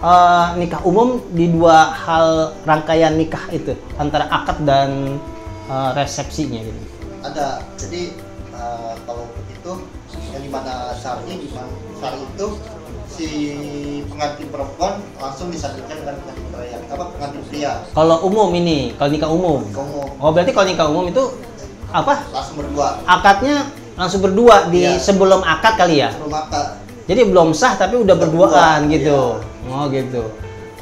[0.00, 5.20] eh, nikah umum di dua hal rangkaian nikah itu antara akad dan
[5.68, 6.96] eh, resepsinya gitu?
[7.26, 7.48] ada.
[7.74, 8.14] Jadi
[8.54, 9.72] uh, kalau begitu
[10.30, 12.46] yang di mana syari di mana syari itu
[13.16, 13.28] si
[14.06, 19.30] pengantin perempuan langsung disandingkan dengan pengantin pria apa pengantin pria Kalau umum ini, kalau nikah
[19.30, 19.60] umum.
[19.66, 21.24] umum Oh berarti kalau nikah umum itu
[21.88, 22.20] apa?
[22.30, 23.56] langsung berdua Akadnya
[23.94, 25.00] langsung berdua di Iya.
[25.00, 26.12] sebelum akad kali ya.
[26.12, 26.76] sebelum akad
[27.06, 29.38] Jadi belum sah tapi udah Berdua, berduaan gitu.
[29.38, 29.72] iya.
[29.72, 30.22] Oh gitu.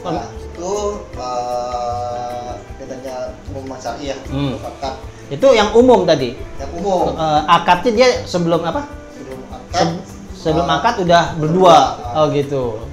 [0.02, 0.72] Nah, itu
[1.14, 3.14] uh, bedanya
[3.48, 4.56] umum syari ya, Hmm.
[4.58, 4.94] akad.
[5.26, 6.32] Itu yang umum tadi.
[6.56, 8.88] yang umum Eh, akadnya dia sebelum apa?
[9.10, 10.13] sebelum akad Se-
[10.44, 11.78] sebelum akad udah berdua.
[12.12, 12.84] Oh gitu.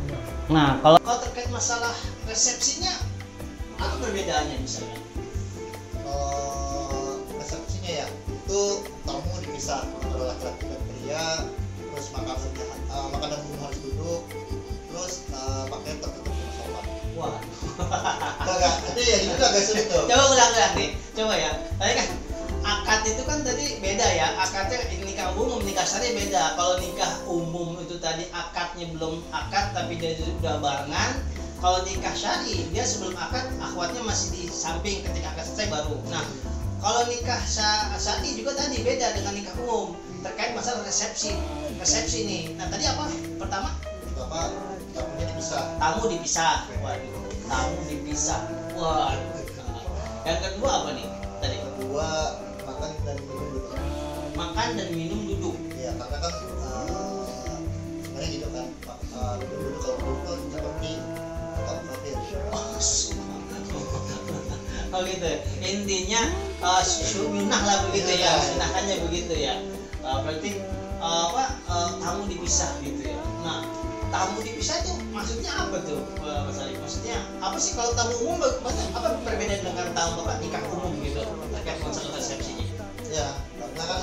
[0.48, 1.92] Nah, kalau kalau terkait masalah
[2.24, 2.96] resepsinya
[3.76, 5.00] apa perbedaannya misalnya?
[6.08, 8.62] eh, resepsinya ya itu
[9.04, 11.28] tamu dipisah antara laki-laki dan pria
[11.92, 12.40] terus makanan
[12.92, 14.22] uh, makanan umum harus duduk
[14.92, 16.86] terus uh, pakaian tertutup sopan
[17.20, 17.36] Wah.
[18.44, 20.90] enggak enggak itu ya itu agak sulit tuh Coba ulang-ulang nih.
[21.12, 21.52] Coba ya.
[21.80, 22.08] Tadi kan
[23.02, 24.38] akad itu kan tadi beda ya.
[24.38, 26.54] Akadnya nikah umum, nikah syari beda.
[26.54, 31.18] Kalau nikah umum itu tadi akadnya belum akad tapi dia sudah barengan.
[31.58, 35.98] Kalau nikah syari dia sebelum akad akhwatnya masih di samping ketika akad selesai baru.
[36.14, 36.22] Nah,
[36.78, 41.34] kalau nikah sya- syari juga tadi beda dengan nikah umum terkait masalah resepsi.
[41.82, 42.44] Resepsi nih.
[42.54, 43.10] Nah, tadi apa?
[43.42, 43.82] Pertama
[44.14, 44.54] pertama
[44.94, 46.70] tamunya dipisah tamu dipisah.
[46.86, 48.46] Waduh, tamu dipisah.
[48.78, 49.42] Waduh.
[50.22, 51.08] Yang kedua apa nih?
[51.42, 52.38] Tadi kedua
[54.42, 55.54] makan dan minum duduk.
[55.78, 56.34] ya karena kan
[56.66, 57.58] uh,
[58.02, 58.68] sebenarnya gitu kan
[59.14, 60.92] uh, minum dulu kalau dulu kan seperti
[61.54, 62.16] tetap kafir
[64.92, 65.32] Oh gitu.
[65.64, 66.22] Intinya
[66.60, 69.56] uh, sunnah lah begitu ya, sunnahannya begitu ya.
[70.04, 70.60] Uh, berarti
[71.00, 73.16] uh, apa uh, tamu dipisah gitu ya.
[73.40, 73.64] Nah,
[74.12, 76.76] tamu dipisah itu maksudnya apa tuh, uh, Mas Ali?
[76.76, 81.24] Maksudnya apa sih kalau tamu umum maksudnya apa perbedaan dengan tamu apa nikah umum gitu
[81.56, 82.68] terkait masalah resepsinya?
[83.12, 83.28] ya
[83.60, 84.02] karena kan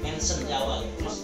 [0.00, 1.20] Mention di awal terus.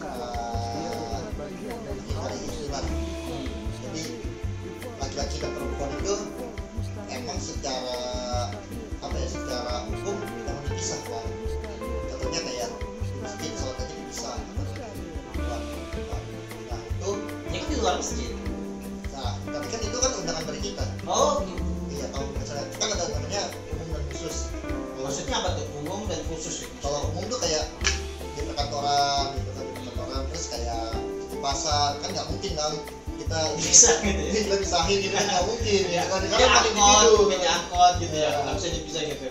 [33.83, 34.31] Bisa gitu ya.
[34.31, 38.15] ini kita pisahin gitu kan nggak mungkin ya kan karena kan angkot, beda angkot gitu
[38.15, 38.39] ya, Iya.
[38.47, 39.27] nggak bisa dipisah gitu.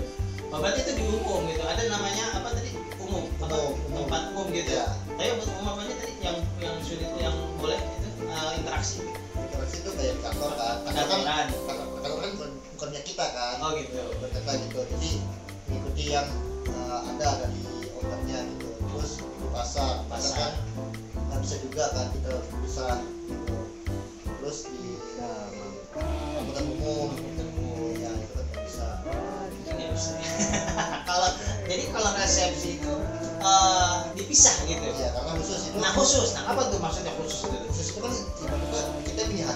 [0.52, 1.64] Oh, berarti itu di umum gitu.
[1.64, 2.76] Ada namanya apa tadi?
[3.00, 3.56] Umum, apa?
[3.96, 4.84] Tempat umum gitu ya.
[5.16, 5.32] Iya.
[5.32, 6.14] Tapi buat umum apa tadi?
[6.20, 9.00] Yang yang sulit yang boleh itu eh, interaksi.
[9.40, 14.00] interaksi itu kayak kantor kan kantor kan kantor, kan bukan bukannya kita kan Oh gitu.
[14.20, 15.10] berkata gitu jadi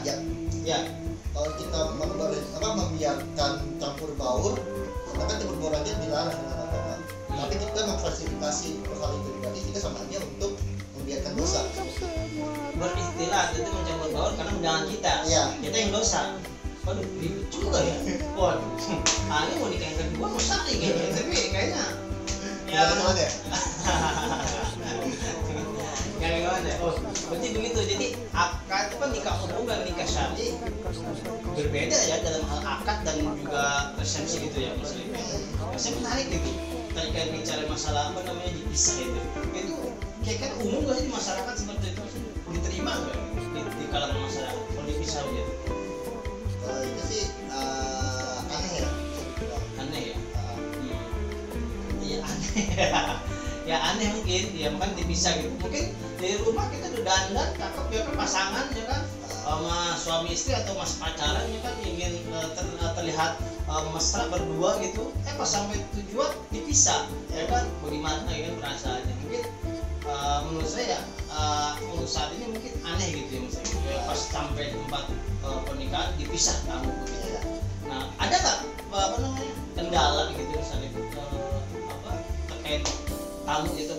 [0.06, 0.20] hajat
[0.66, 0.82] Ya,
[1.34, 4.54] kalau kita membar- apa membiarkan campur baur
[5.10, 6.94] sedangkan campur baur aja dilarang dengan agama
[7.30, 10.58] tapi kita memfasilitasi hal itu berarti kita sama aja untuk
[10.98, 11.62] membiarkan dosa
[12.76, 15.14] beristilah itu mencampur baur karena undangan kita.
[15.24, 15.44] Iya.
[15.64, 16.22] Kita yang dosa.
[16.84, 17.96] Waduh, ribet juga ya.
[18.36, 18.68] Waduh.
[19.32, 21.86] Ah, ini mau nikah yang kedua mau sari kayaknya, tapi kayaknya ya.
[22.68, 23.30] Gimana cuman ya
[26.20, 26.72] Ya gimana?
[26.84, 26.94] Oh,
[27.32, 27.80] berarti begitu.
[27.86, 27.95] Jadi
[29.06, 30.58] kan nikah umum dan nikah syari
[31.54, 35.22] berbeda ya dalam hal akad dan juga resepsi gitu ya maksudnya.
[35.78, 36.50] Saya menarik gitu.
[36.90, 39.22] Tadi kayak bicara masalah apa namanya dipisah itu.
[39.54, 39.76] Itu
[40.26, 42.04] kayak kan umum gak sih di masyarakat seperti itu?
[42.50, 45.54] Diterima nggak di, di kalangan masyarakat kalau dipisah gitu?
[46.66, 48.90] kalau itu sih eh, aneh ya.
[49.86, 50.18] Aneh ya.
[50.18, 50.58] Eh.
[52.02, 52.66] Iya aneh.
[53.70, 58.16] ya aneh mungkin ya makan dipisah gitu mungkin dari rumah kita dandan cakep ya kan
[58.18, 59.02] pasangan ya kan?
[59.46, 61.76] Sama suami istri atau mas pacaran ya kan?
[61.86, 63.38] Ingin eh, ter- eh, terlihat
[63.70, 65.14] eh, mesra berdua gitu.
[65.30, 67.70] Eh pas sampai tujuan dipisah ya kan?
[67.86, 69.14] Bagaimana ya kan perasaannya?
[69.22, 69.44] Mungkin
[70.50, 70.98] menurut saya
[71.30, 75.04] eh, untuk saat ini mungkin aneh gitu ya misalnya gitu ya, pas sampai tempat
[75.46, 77.42] pernikahan dipisah tamu begitu iya.
[77.86, 78.58] Nah, ada nggak
[78.90, 82.12] apa namanya kendala gitu misalnya eh, apa
[82.50, 82.82] terkait
[83.46, 83.94] tamu itu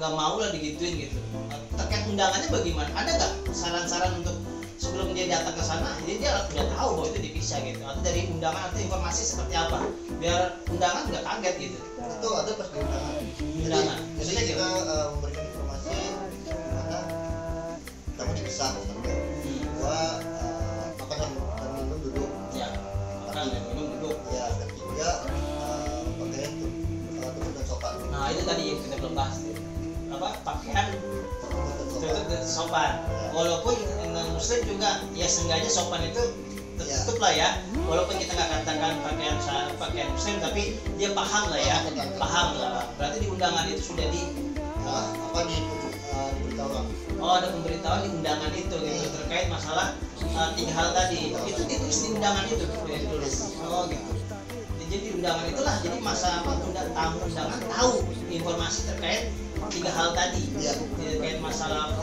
[0.00, 1.18] nggak mau lah digituin gitu.
[1.52, 2.88] Eh, terkait undangannya bagaimana?
[2.96, 4.32] Ada nggak saran-saran untuk
[4.80, 7.84] sebelum dia datang ke sana, jadi dia udah tahu bahwa itu dipisah gitu.
[7.84, 9.84] Atau dari undangan atau informasi seperti apa?
[10.16, 11.78] Biar undangan nggak kaget gitu.
[12.00, 13.98] itu ada pas undangan jadi, Undangan.
[14.00, 14.92] jadi Maksudnya kita gimana?
[14.92, 15.90] eh, memberikan informasi
[16.72, 17.00] mana
[18.16, 20.29] tamu dipisah satu
[30.20, 31.00] Apa pakaian
[31.96, 33.00] tutup dan sopan.
[33.32, 33.72] Walaupun
[34.12, 36.20] non muslim juga ya seenggaknya sopan itu
[36.76, 37.48] tertutup lah ya.
[37.88, 39.36] Walaupun kita nggak katakan pakaian
[39.80, 41.76] pakaian muslim tapi dia paham lah ya.
[42.20, 42.84] Paham lah.
[43.00, 44.22] Berarti di undangan itu sudah di
[44.80, 45.56] Nah, apa di
[46.08, 46.84] uh, diberitahukan
[47.20, 49.06] oh ada pemberitahuan di undangan itu gitu.
[49.24, 49.96] Terkait masalah
[50.36, 51.32] uh, tiga hal tadi.
[51.48, 52.64] Itu ditulis di undangan itu
[53.64, 54.10] oh gitu.
[54.84, 59.32] Jadi di undangan itulah jadi masa apa undang tamu undangan tahu informasi terkait
[59.70, 60.42] tiga hal tadi.
[60.58, 60.74] Iya.
[60.98, 61.94] terkait masalah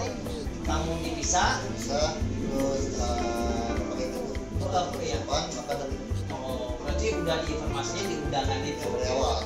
[0.63, 2.15] tamu dipisah bisa.
[2.47, 4.07] Terus uh, pakai
[4.63, 5.97] oh, apa ya depan maka dari
[6.31, 8.87] oh berarti udah diinformasinya di undangan itu?
[8.87, 9.37] Awal.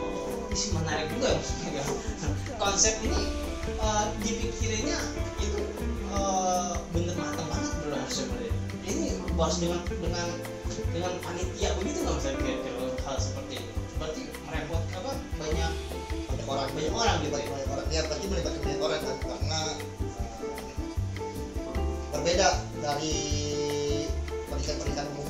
[0.00, 1.84] Oh, ih, menarik juga ya.
[2.62, 3.22] konsep ini
[3.80, 4.98] eh, dipikirinnya
[5.40, 5.60] itu
[6.12, 8.52] eh, bener matang banget bro sebenarnya
[8.84, 10.28] ini bahas dengan dengan
[10.92, 15.72] dengan panitia begitu nggak bisa kira-kira hal seperti ini berarti merepot apa banyak
[16.30, 17.50] banyak orang banyak orang gitu banyak, ya?
[17.50, 17.86] Banyak orang.
[17.90, 19.16] Ya pasti melibatkan banyak orang kan?
[19.18, 19.72] Karena uh,
[22.14, 23.16] berbeda dari
[24.46, 25.29] pernikahan-pernikahan umumnya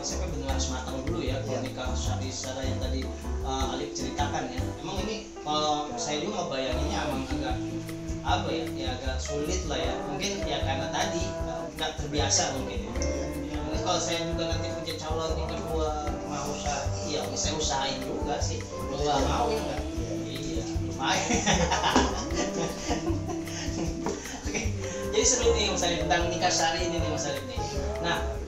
[0.00, 1.68] konsepnya benar harus matang dulu ya kalau Iya.
[1.68, 3.00] nikah syari secara yang tadi
[3.44, 7.56] uh, Alif ceritakan ya emang ini kalau saya juga bayanginnya emang agak
[8.24, 12.80] apa ya ya agak sulit lah ya mungkin ya karena tadi uh, nggak terbiasa mungkin
[12.80, 12.92] ya.
[13.52, 15.88] ya mungkin kalau saya juga nanti punya calon yang kedua
[16.32, 18.56] mau usaha iya saya usahain juga sih
[18.88, 19.80] mau nggak mau ya nggak
[20.32, 21.28] iya lumayan
[24.50, 24.66] Oke,
[25.12, 27.60] jadi seru nih Mas Alif tentang nikah sari ini nih Mas Alif nih.
[28.02, 28.39] Nah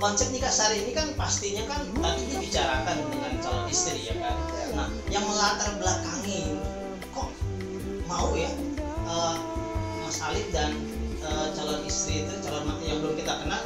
[0.00, 4.36] konsep nikah sari ini kan pastinya kan tadi dibicarakan dengan calon istri ya kan.
[4.72, 6.56] Nah, yang melatar belakangi
[7.12, 7.28] kok
[8.08, 8.48] mau ya
[9.04, 9.36] eh,
[10.00, 10.72] Mas Alif dan
[11.20, 13.60] eh, calon istri itu calon yang belum kita kenal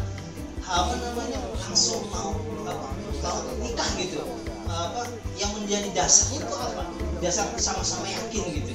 [0.64, 2.34] apa namanya langsung mau
[2.66, 2.88] apa
[3.22, 4.26] mau nikah gitu?
[4.66, 5.06] Apa
[5.38, 6.82] yang menjadi dasarnya itu apa?
[7.22, 8.74] Dasar sama-sama yakin gitu.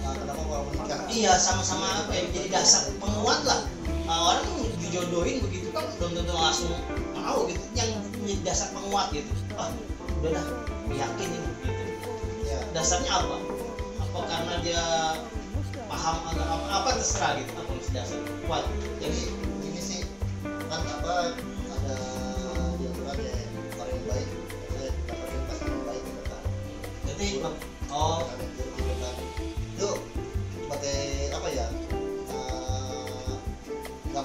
[0.00, 3.68] Nah, kenapa mau menikah Iya sama-sama apa ya jadi dasar penguat lah.
[4.06, 4.65] Nah, orang
[4.96, 6.72] dijodohin begitu kan belum tentu langsung
[7.12, 7.60] mau gitu.
[7.76, 9.28] Yang menjadi dasar penguat gitu.
[9.60, 9.68] Ah
[10.24, 10.46] udah dah
[10.88, 11.84] yakin ini gitu.
[12.48, 12.58] Ya.
[12.72, 13.36] Dasarnya apa?
[14.00, 14.84] Apa karena dia
[15.86, 18.64] paham agak apa apa terserah gitu apa dasar kuat?
[19.04, 19.20] Jadi
[19.68, 20.00] ini sih
[20.72, 21.36] kan apa
[21.76, 21.96] ada
[22.80, 23.36] di aturan ya
[23.76, 24.28] orang yang baik
[24.72, 26.42] saya dapatin pasangan baik gitu kan.
[27.12, 27.26] Jadi
[27.92, 28.24] oh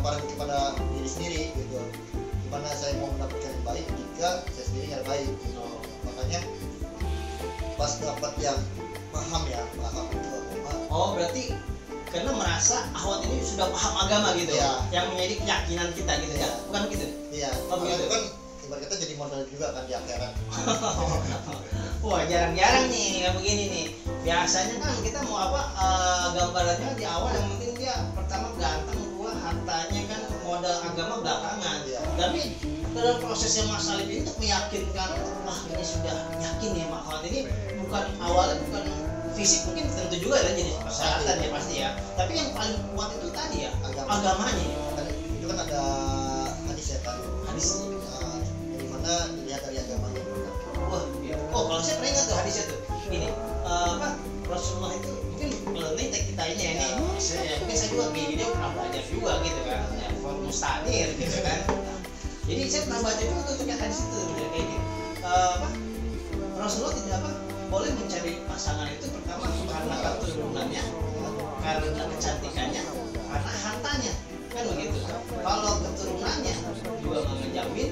[0.01, 0.57] gambaran kepada
[0.97, 1.77] diri sendiri gitu
[2.49, 5.61] gimana saya mau mendapatkan yang baik jika saya sendiri nggak baik gitu.
[5.61, 5.77] Oh.
[6.09, 6.39] makanya
[7.77, 8.57] pas dapat yang
[9.13, 11.53] paham ya paham itu agama oh berarti
[12.09, 14.73] karena merasa ahwat ini sudah paham agama gitu Iya.
[14.89, 16.51] yang menjadi keyakinan kita gitu ya Iya.
[16.65, 18.01] bukan gitu iya Oh, begitu.
[18.01, 18.21] itu kan
[18.65, 20.33] ibarat kata jadi modal juga kan di akhirat
[22.01, 23.85] Wah jarang-jarang nih kayak begini nih.
[24.25, 27.93] Biasanya kan kita mau apa eh, gambarannya di awal yang penting dia
[30.61, 31.77] modal agama belakangan.
[31.89, 31.99] Iya.
[32.21, 32.41] Tapi
[32.93, 35.09] dalam prosesnya Mas Alif ini untuk meyakinkan,
[35.41, 37.41] wah ini sudah yakin ya Mak Khawatir ini
[37.81, 38.85] bukan awalnya bukan
[39.33, 41.89] fisik mungkin tentu juga ya jadi persyaratan ya pasti ya.
[42.13, 44.21] Tapi yang paling kuat itu tadi ya Agama.
[44.21, 44.67] agamanya.
[44.93, 45.81] kan itu kan ada
[46.69, 47.17] hadis ya kan
[47.49, 47.67] Hadis.
[47.81, 48.37] Nah,
[48.69, 50.21] dari mana dilihat dari agamanya
[50.91, 51.35] Wah, iya.
[51.55, 52.79] Oh, kalau saya pernah ingat tuh hadisnya tuh.
[53.09, 54.09] Ini eh, apa?
[54.45, 55.13] Rasulullah itu
[55.97, 56.85] ini tek kita ini ya, ini
[57.17, 59.81] saya, saya juga kayak gini pernah belajar juga gitu kan.
[59.97, 60.07] Ya,
[60.41, 61.59] mustadir gitu kan.
[62.45, 64.77] Jadi saya pernah baca juga tuh terkait hadis itu kayak gini.
[65.21, 65.69] Eh, apa?
[66.61, 67.31] Rasulullah tidak apa?
[67.71, 70.83] Boleh mencari pasangan itu pertama karena keturunannya,
[71.63, 72.81] karena kecantikannya,
[73.31, 74.13] karena hartanya
[74.51, 74.97] kan begitu.
[75.39, 76.55] Kalau keturunannya
[76.99, 77.89] juga menjamin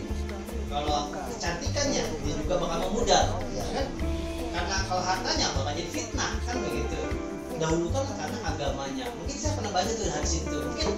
[0.69, 3.25] kalau kecantikannya dia juga bakal memudar
[3.57, 3.85] ya kan
[4.53, 6.99] karena kalau hartanya bakal jadi fitnah kan begitu
[7.59, 9.05] dahulukan karena agamanya?
[9.19, 10.89] Mungkin saya pernah baca tuh hadis itu mungkin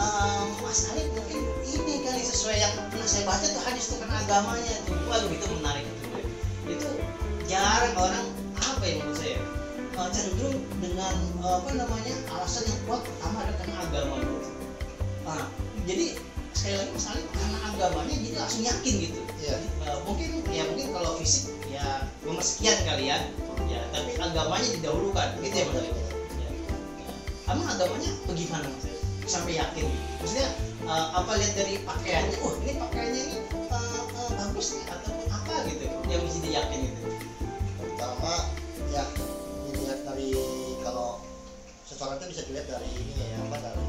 [0.00, 4.16] um, Mas Alif mungkin ini kali sesuai yang pernah saya baca tuh hadis itu karena
[4.24, 6.04] agamanya itu wah begitu menarik itu
[6.72, 6.90] itu
[7.46, 9.38] jarang orang apa ya menurut saya?
[10.00, 14.48] Uh, cenderung dengan uh, apa namanya alasan yang kuat pertama adalah karena agama gitu.
[15.28, 15.44] Nah,
[15.84, 16.06] jadi
[16.56, 19.20] sekali lagi Mas Alif karena agamanya jadi langsung yakin gitu.
[19.44, 19.56] Iya.
[19.60, 23.18] Eh, mungkin ya mungkin kalau fisik ya nomor sekian kali ya
[23.68, 25.28] ya tapi agamanya didahulukan.
[25.42, 26.50] Gitu ya Mas Alif ya.
[27.50, 28.84] Emang agamanya bagaimana Mas?
[28.86, 29.00] Alif?
[29.30, 29.86] sampai yakin?
[30.18, 30.48] Maksudnya
[30.90, 32.36] eh, apa lihat dari pakaiannya?
[32.42, 37.06] Oh ini pakaiannya ini eh, eh, bagus nih ataupun apa gitu yang mesti diyakin gitu
[37.78, 38.34] pertama
[38.90, 39.04] ya
[39.70, 40.34] dilihat dari
[40.82, 41.22] kalau
[41.86, 43.86] bisa dilihat dari ini ya apa dari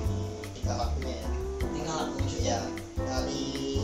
[0.53, 1.29] tingkah lakunya ya.
[1.61, 2.57] Tinggal aku maksudnya?
[2.57, 2.59] Ya
[3.05, 3.81] dari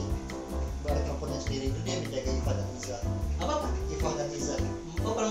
[0.86, 2.98] perempuannya sendiri itu dia menjaga Iva dan Iza
[3.42, 4.77] apa apa Iva dan Iza oh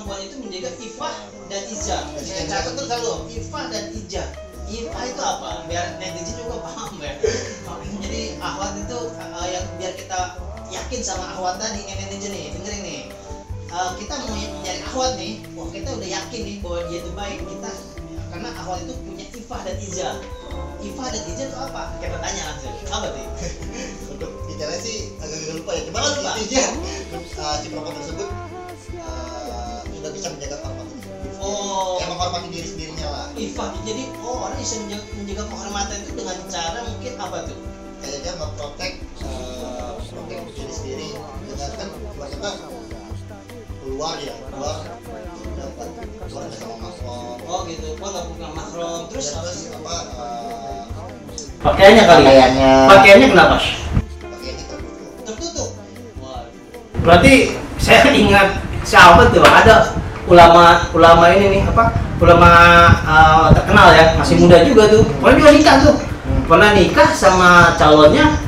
[0.06, 1.10] perempuan itu menjaga Ifa
[1.50, 4.22] dan Ija saya catat tuh selalu Ifa dan Ija
[4.70, 5.66] Ifa itu apa?
[5.66, 7.10] Biar netizen juga paham ya.
[8.06, 10.38] Jadi akhwat itu uh, yang biar kita
[10.74, 13.02] yakin sama akhwat tadi yang netizen nih dengerin nih.
[13.70, 15.42] Uh, kita mau nyari akhwat nih.
[15.54, 17.38] Wah kita udah yakin nih bahwa dia itu baik.
[17.46, 17.70] Kita
[18.30, 20.08] karena akhwat itu punya Ifa dan Ija
[20.82, 21.82] Ifa dan Ija itu apa?
[22.02, 22.74] Kita tanya langsung.
[22.90, 23.26] Apa tuh
[24.18, 25.82] untuk detailnya sih agak-agak lupa ya.
[25.90, 25.98] Cuma
[26.42, 26.66] intinya.
[27.38, 28.45] Uh, si perempuan tersebut
[33.56, 37.58] Ifa jadi oh orang bisa menjaga, menjaga kehormatan itu dengan cara mungkin apa tuh?
[38.04, 38.92] Kayak dia memprotek
[39.24, 39.96] uh,
[40.52, 41.88] diri sendiri dengan kan
[42.28, 42.50] kita
[43.80, 44.76] keluar ya keluar
[45.56, 45.88] dapat
[46.28, 47.96] keluar sama mahram oh gitu.
[47.96, 49.56] Gua nggak bukan mahram terus Dan apa terus?
[49.56, 50.84] sih apa uh,
[51.64, 52.24] Pakaiannya kali.
[52.28, 52.28] ya?
[52.28, 52.72] pakaiannya.
[52.92, 53.56] Pakaiannya kenapa?
[54.20, 54.64] pakaiannya
[55.24, 55.68] tertutup.
[57.00, 57.34] Berarti
[57.80, 59.96] saya ingat siapa tuh ada
[60.28, 62.50] ulama ulama ini nih apa ulama
[63.04, 65.94] uh, terkenal ya masih muda juga tuh pernah juga nikah tuh
[66.48, 68.40] pernah nikah sama calonnya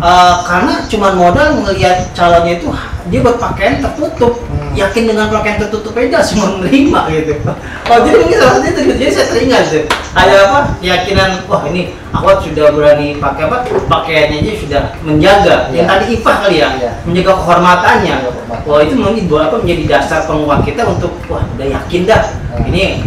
[0.00, 2.72] uh, karena cuma modal ngelihat calonnya itu
[3.10, 4.40] dia berpakaian tertutup
[4.72, 4.88] Hmm.
[4.88, 7.32] yakin dengan pakaian tertutup aja semua menerima gitu
[7.92, 8.94] oh jadi mungkin salah satu itu gitu.
[9.04, 9.84] jadi saya teringat tuh
[10.16, 15.84] ada apa keyakinan wah ini akhwat sudah berani pakai apa pakaiannya aja sudah menjaga yang
[15.84, 15.92] Iya.
[15.92, 16.90] tadi ifah kali ya Iya.
[17.04, 18.64] menjaga kehormatannya kehormatan.
[18.64, 22.41] wah itu mungkin apa menjadi dasar penguat kita untuk wah udah yakin dah Hmm.
[22.68, 23.02] Ini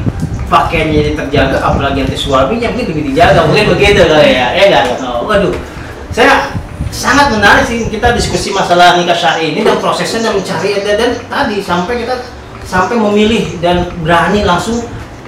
[0.46, 4.48] pakaiannya jadi terjaga apalagi nanti suaminya mungkin lebih dijaga mungkin begitu kali ya.
[4.54, 5.54] Ya enggak oh, waduh.
[6.14, 6.54] Saya
[6.94, 11.12] sangat menarik sih kita diskusi masalah nikah syari ini dan prosesnya dan mencari dan, dan
[11.28, 12.16] tadi sampai kita
[12.66, 14.86] sampai memilih dan berani langsung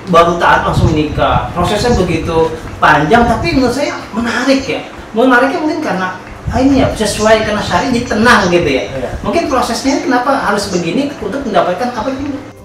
[0.08, 4.82] baru taat langsung nikah prosesnya begitu panjang tapi menurut saya menarik ya.
[5.16, 6.08] Menariknya mungkin karena
[6.48, 8.84] ah ini ya sesuai karena syari jadi tenang gitu ya.
[8.88, 9.10] Iya.
[9.20, 12.57] mungkin prosesnya kenapa harus begini untuk mendapatkan apa berkah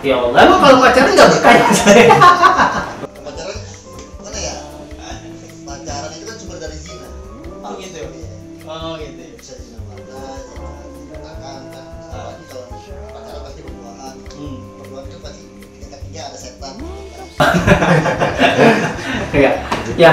[0.00, 1.68] ya Allah emang kalau pacaran nggak berkah ya
[3.20, 3.56] pacaran
[4.24, 4.54] mana ya?
[5.68, 7.08] Pacaran itu kan sumber dari zina.
[7.60, 8.00] Oh gitu
[8.64, 10.20] oh gitu bisa zina mata
[10.96, 11.86] zina tangan kan?
[12.08, 12.64] Apalagi kalau
[13.12, 14.14] pacaran pasti berduaan.
[14.32, 14.58] Hmm.
[14.80, 15.42] berduaan itu pasti
[16.16, 16.74] ada setan.
[19.30, 19.52] Ya
[19.96, 20.12] ya.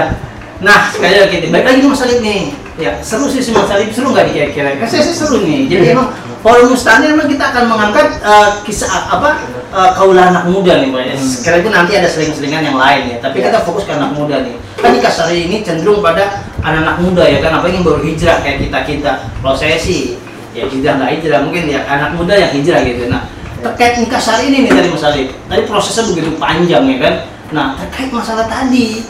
[0.58, 2.54] Nah sekali lagi nih, balik lagi ke Mas Alif nih.
[2.78, 4.69] Ya seru sih si Mas Alif seru nggak nih kira-kira?
[4.78, 5.65] Kan saya sih seru nih.
[5.67, 9.41] Jadi emang forum mustahil memang kita akan mengangkat eh, kisah apa
[9.73, 13.17] eh, kaulah anak muda nih Pak ya sekali itu nanti ada seling-selingan yang lain ya
[13.21, 13.50] tapi Ya.
[13.50, 14.56] kita fokus ke anak muda nih.
[14.78, 18.58] Kan nikah syari ini cenderung pada anak-anak muda ya kan apa yang baru hijrah kayak
[18.69, 19.12] kita kita.
[19.41, 20.21] Kalau saya sih
[20.54, 23.10] ya hijrah nggak hijrah mungkin ya anak muda yang hijrah gitu.
[23.10, 23.26] Nah
[23.58, 27.13] terkait nikah syari ini nih tadi Mas Alif tadi prosesnya begitu panjang ya kan.
[27.50, 29.02] Nah terkait masalah tadi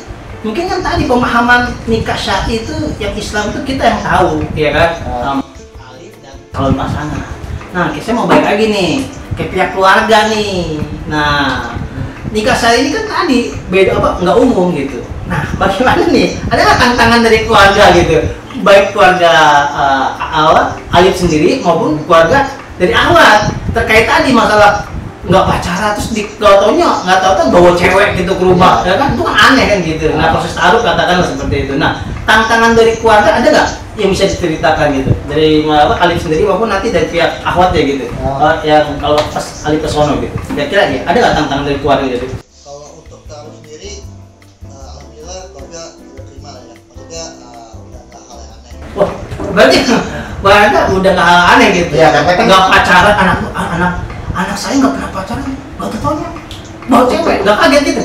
[0.46, 4.90] mungkin kan tadi pemahaman nikah syari itu yang Islam itu kita yang tahu ya kan.
[5.04, 5.38] Um,
[6.58, 7.22] calon pasangan.
[7.70, 8.92] Nah saya mau balik lagi nih
[9.38, 10.82] ke pihak keluarga nih.
[11.06, 11.70] Nah
[12.34, 15.06] nikah syari ini kan tadi beda apa nggak umum gitu.
[15.30, 16.34] Nah bagaimana nih?
[16.50, 18.18] Ada nggak tantangan dari keluarga gitu?
[18.66, 19.34] Baik keluarga
[19.70, 22.50] uh, awal Alif sendiri maupun keluarga
[22.82, 24.90] dari awal terkait tadi masalah
[25.28, 28.82] nggak pacaran terus di gak taunya nggak tahu tuh bawa cewek gitu ke rumah.
[28.82, 29.14] Ya kan?
[29.14, 30.10] Itu kan aneh kan gitu.
[30.18, 31.78] Nah proses taruh katakanlah seperti itu.
[31.78, 35.12] Nah tantangan dari keluarga ada nggak yang bisa diceritakan gitu.
[35.26, 38.06] Dari apa Alif sendiri maupun nanti dari pihak akhwat ya gitu.
[38.22, 38.38] Oh.
[38.46, 40.34] Eh, yang kalau pas Alif ke sono gitu.
[40.54, 42.26] Kira-kira ya ada nggak tantangan dari keluarga gitu?
[42.62, 44.06] Kalau untuk taruh sendiri
[44.70, 46.76] uh, alhamdulillah keluarga udah terima lah ya.
[46.78, 48.74] Maksudnya uh, udah nggak hal yang aneh.
[48.94, 49.10] Wah,
[49.52, 49.78] berarti
[50.46, 51.94] Warga udah nggak hal aneh gitu.
[51.98, 53.94] Iya, karena kan- nggak pacaran anak anak
[54.38, 55.50] anak saya nggak pernah pacaran,
[55.82, 56.30] nggak ketaunya
[56.88, 58.04] bawa cewek, nggak kaget gitu.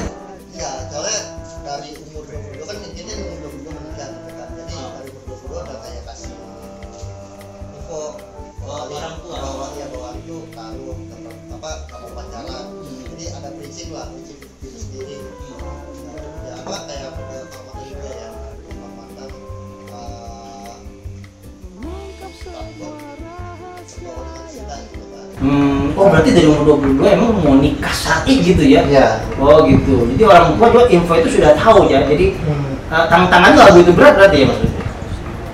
[26.03, 28.83] Oh berarti dari umur 22 emang mau nikah syar'i gitu ya?
[28.91, 29.07] Iya.
[29.39, 30.11] Oh gitu.
[30.15, 32.03] Jadi orang tua juga info itu sudah tahu ya.
[32.11, 32.35] Jadi
[32.91, 34.83] uh, tangan-tangan nggak begitu berat berarti ya maksudnya.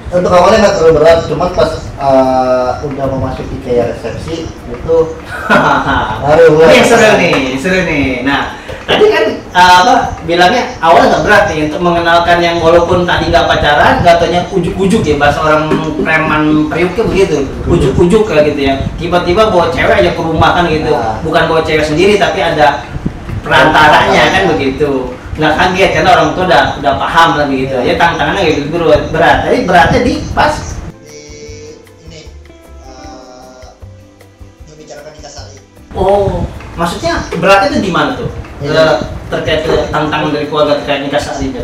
[0.08, 1.70] Untuk awalnya nggak terlalu berat, cuman pas
[2.00, 4.96] eh, udah memasuki kayak resepsi itu
[6.24, 8.24] baru Ini yang seru nih, seru nih.
[8.24, 8.56] Nah,
[8.88, 9.24] tadi kan
[9.54, 9.94] uh, apa
[10.28, 15.02] bilangnya awalnya nggak berat nih untuk mengenalkan yang walaupun tadi nggak pacaran, nggak tanya ujuk-ujuk
[15.04, 15.72] ya bahasa orang
[16.02, 17.36] preman periuknya begitu,
[17.68, 18.74] ujuk-ujuk kayak gitu ya.
[19.00, 21.20] Tiba-tiba bawa cewek aja ke rumah kan gitu, Nah.
[21.24, 22.84] bukan bawa cewek sendiri tapi ada
[23.44, 25.14] perantaranya kan begitu.
[25.38, 27.76] Nggak kaget karena orang tua udah udah paham lah begitu.
[27.86, 29.36] Ya tantangannya gitu berat berat.
[29.46, 30.54] Tapi beratnya di pas
[31.06, 31.78] eh,
[35.94, 36.42] oh
[36.74, 38.94] maksudnya beratnya itu di mana tuh Eh,
[39.30, 39.62] terkait
[39.94, 41.62] tantangan dari keluarga terkait nikah saat ini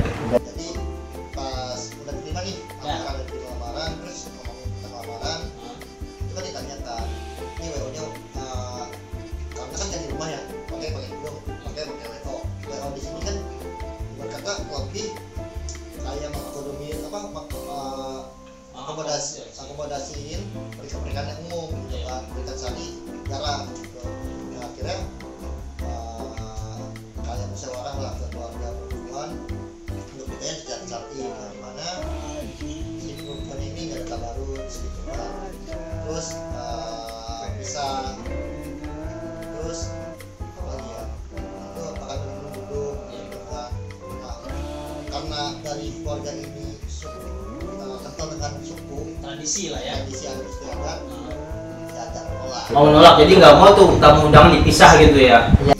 [36.04, 38.16] terus uh, bisa
[39.54, 39.80] terus
[41.74, 42.48] apa lagi ya?
[42.54, 43.70] Itu gitu kan
[44.22, 44.36] nah,
[45.10, 47.28] karena dari keluarga ini suku
[47.78, 49.94] uh, kental dengan suku tradisi lah ya.
[50.02, 55.52] tradisi agak menolak mau menolak jadi nggak mau tuh tamu undangan dipisah gitu ya.
[55.62, 55.73] Ya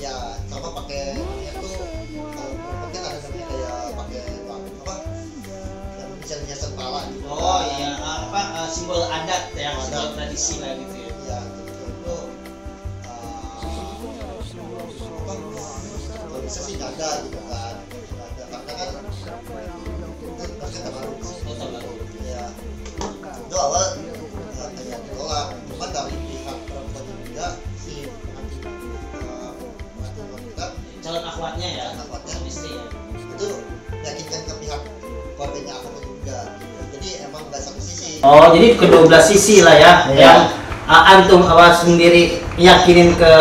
[39.34, 40.22] sisi lah ya Iya.
[40.22, 40.38] yang
[40.86, 43.32] uh, antum awal sendiri yakinin ke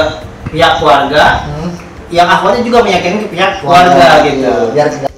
[0.49, 1.45] pihak keluarga
[2.09, 4.53] yang akhwatnya juga meyakinkan ke pihak keluarga gitu.
[4.73, 5.09] Biar tidak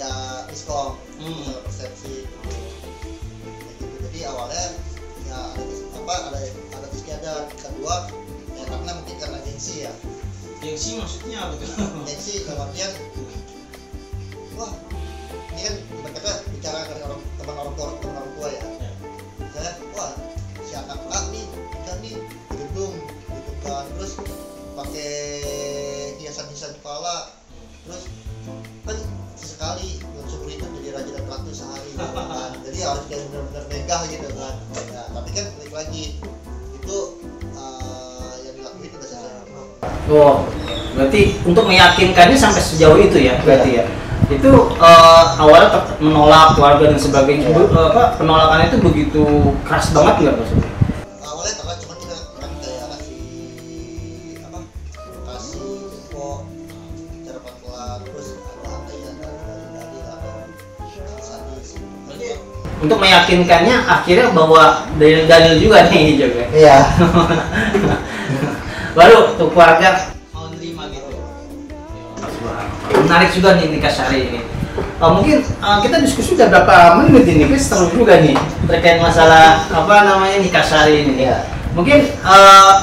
[32.94, 34.56] harus kayak benar-benar megah gitu kan
[34.94, 36.04] nah, tapi kan balik lagi
[36.76, 36.98] itu
[37.58, 39.36] uh, yang dilakuin udah sesuai
[40.06, 40.46] Oh,
[40.94, 43.86] berarti untuk meyakinkannya sampai sejauh itu ya, berarti ya.
[44.30, 47.50] Itu eh, awalnya menolak keluarga dan sebagainya.
[47.50, 47.66] Iya.
[47.66, 49.26] Eh, apa penolakannya itu begitu
[49.66, 50.70] keras banget nggak maksudnya?
[62.86, 66.46] Untuk meyakinkannya akhirnya bawa dalil-dalil juga nih juga.
[66.54, 66.86] iya
[68.98, 71.18] Baru tuh keluarga mau nerima gitu
[73.06, 74.42] menarik juga nih nikah syari ini.
[74.76, 78.38] Eh, mungkin eh, kita diskusi udah berapa menit ini, kita seru juga nih
[78.70, 81.26] terkait masalah apa namanya nikah syari ini.
[81.26, 81.42] Iya.
[81.74, 82.74] Mungkin eh,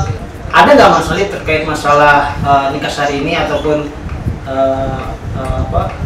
[0.53, 3.89] ada nggak Mas Ali terkait masalah eh, nikah syari ini ataupun
[4.45, 5.01] eh,
[5.39, 6.02] eh, apa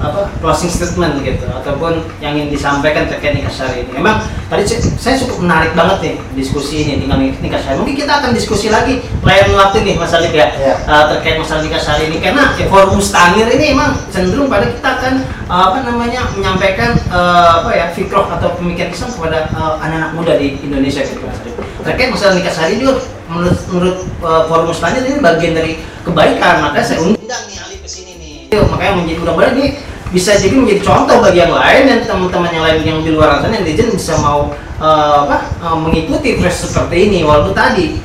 [0.00, 4.00] apa closing statement gitu ataupun yang ingin disampaikan terkait nikah syari ini.
[4.00, 4.64] Emang tadi
[4.96, 7.76] saya, cukup menarik banget nih diskusi ini dengan nikah syari.
[7.80, 10.74] Mungkin kita akan diskusi lagi lain waktu nih Mas Ali ya Iya.
[10.88, 14.88] uh, terkait masalah nikah syari ini karena ya, forum mustanir ini emang cenderung pada kita
[15.00, 15.14] akan
[15.48, 20.32] uh, apa namanya menyampaikan uh, apa ya fikroh atau pemikiran Islam kepada uh, anak-anak muda
[20.40, 21.54] di Indonesia gitu Mas Arif.
[21.84, 25.72] terkait masalah nikah syari juga menurut menurut uh, forum mustanir ini bagian dari
[26.02, 28.34] kebaikan makanya saya undang nih Ali ke sini nih
[28.68, 29.68] makanya menjadi mudah-mudahan ini
[30.10, 33.54] bisa jadi menjadi contoh bagi yang lain dan teman-teman yang lain yang di luar sana
[33.54, 34.50] yang netizen bisa mau
[34.82, 38.02] uh, apa uh, mengikuti proses seperti ini walaupun tadi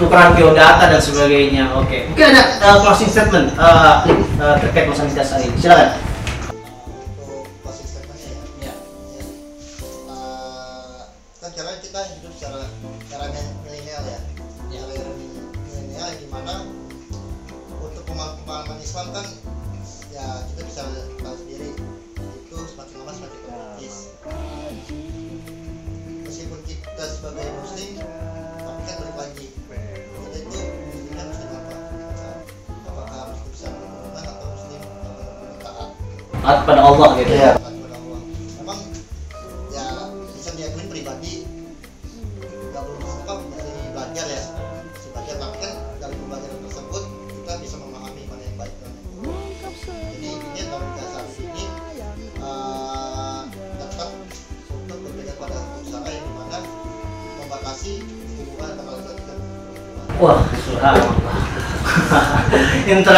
[0.00, 1.76] tukeran biodata dan sebagainya.
[1.76, 4.00] Oke, mungkin ada uh, closing statement uh,
[4.40, 5.52] uh, terkait masalah syari.
[5.60, 6.09] Silakan.
[36.40, 37.32] Taat pada Allah gitu.
[37.36, 37.59] Taat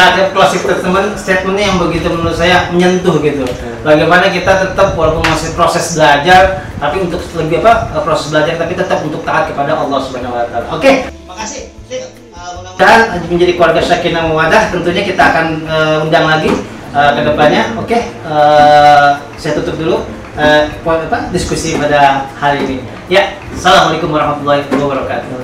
[0.02, 3.46] Interaktif closing statement statementnya yang begitu menurut saya menyentuh gitu.
[3.86, 8.98] Bagaimana kita tetap walaupun masih proses belajar, tapi untuk lebih apa proses belajar tapi tetap
[9.06, 10.66] untuk taat kepada Allah Subhanahu Wa Taala.
[10.74, 12.10] Oke, Makasih, Dit.
[12.34, 16.50] Uh, mudah-mudahan dan menjadi keluarga Sakinah Mawadah tentunya kita akan eh, undang lagi
[16.90, 17.62] eh, ke depannya.
[17.78, 20.02] Oke, eh, saya tutup dulu
[20.34, 22.76] eh, poin apa diskusi pada hari ini.
[23.06, 25.41] Ya, assalamualaikum warahmatullahi wabarakatuh.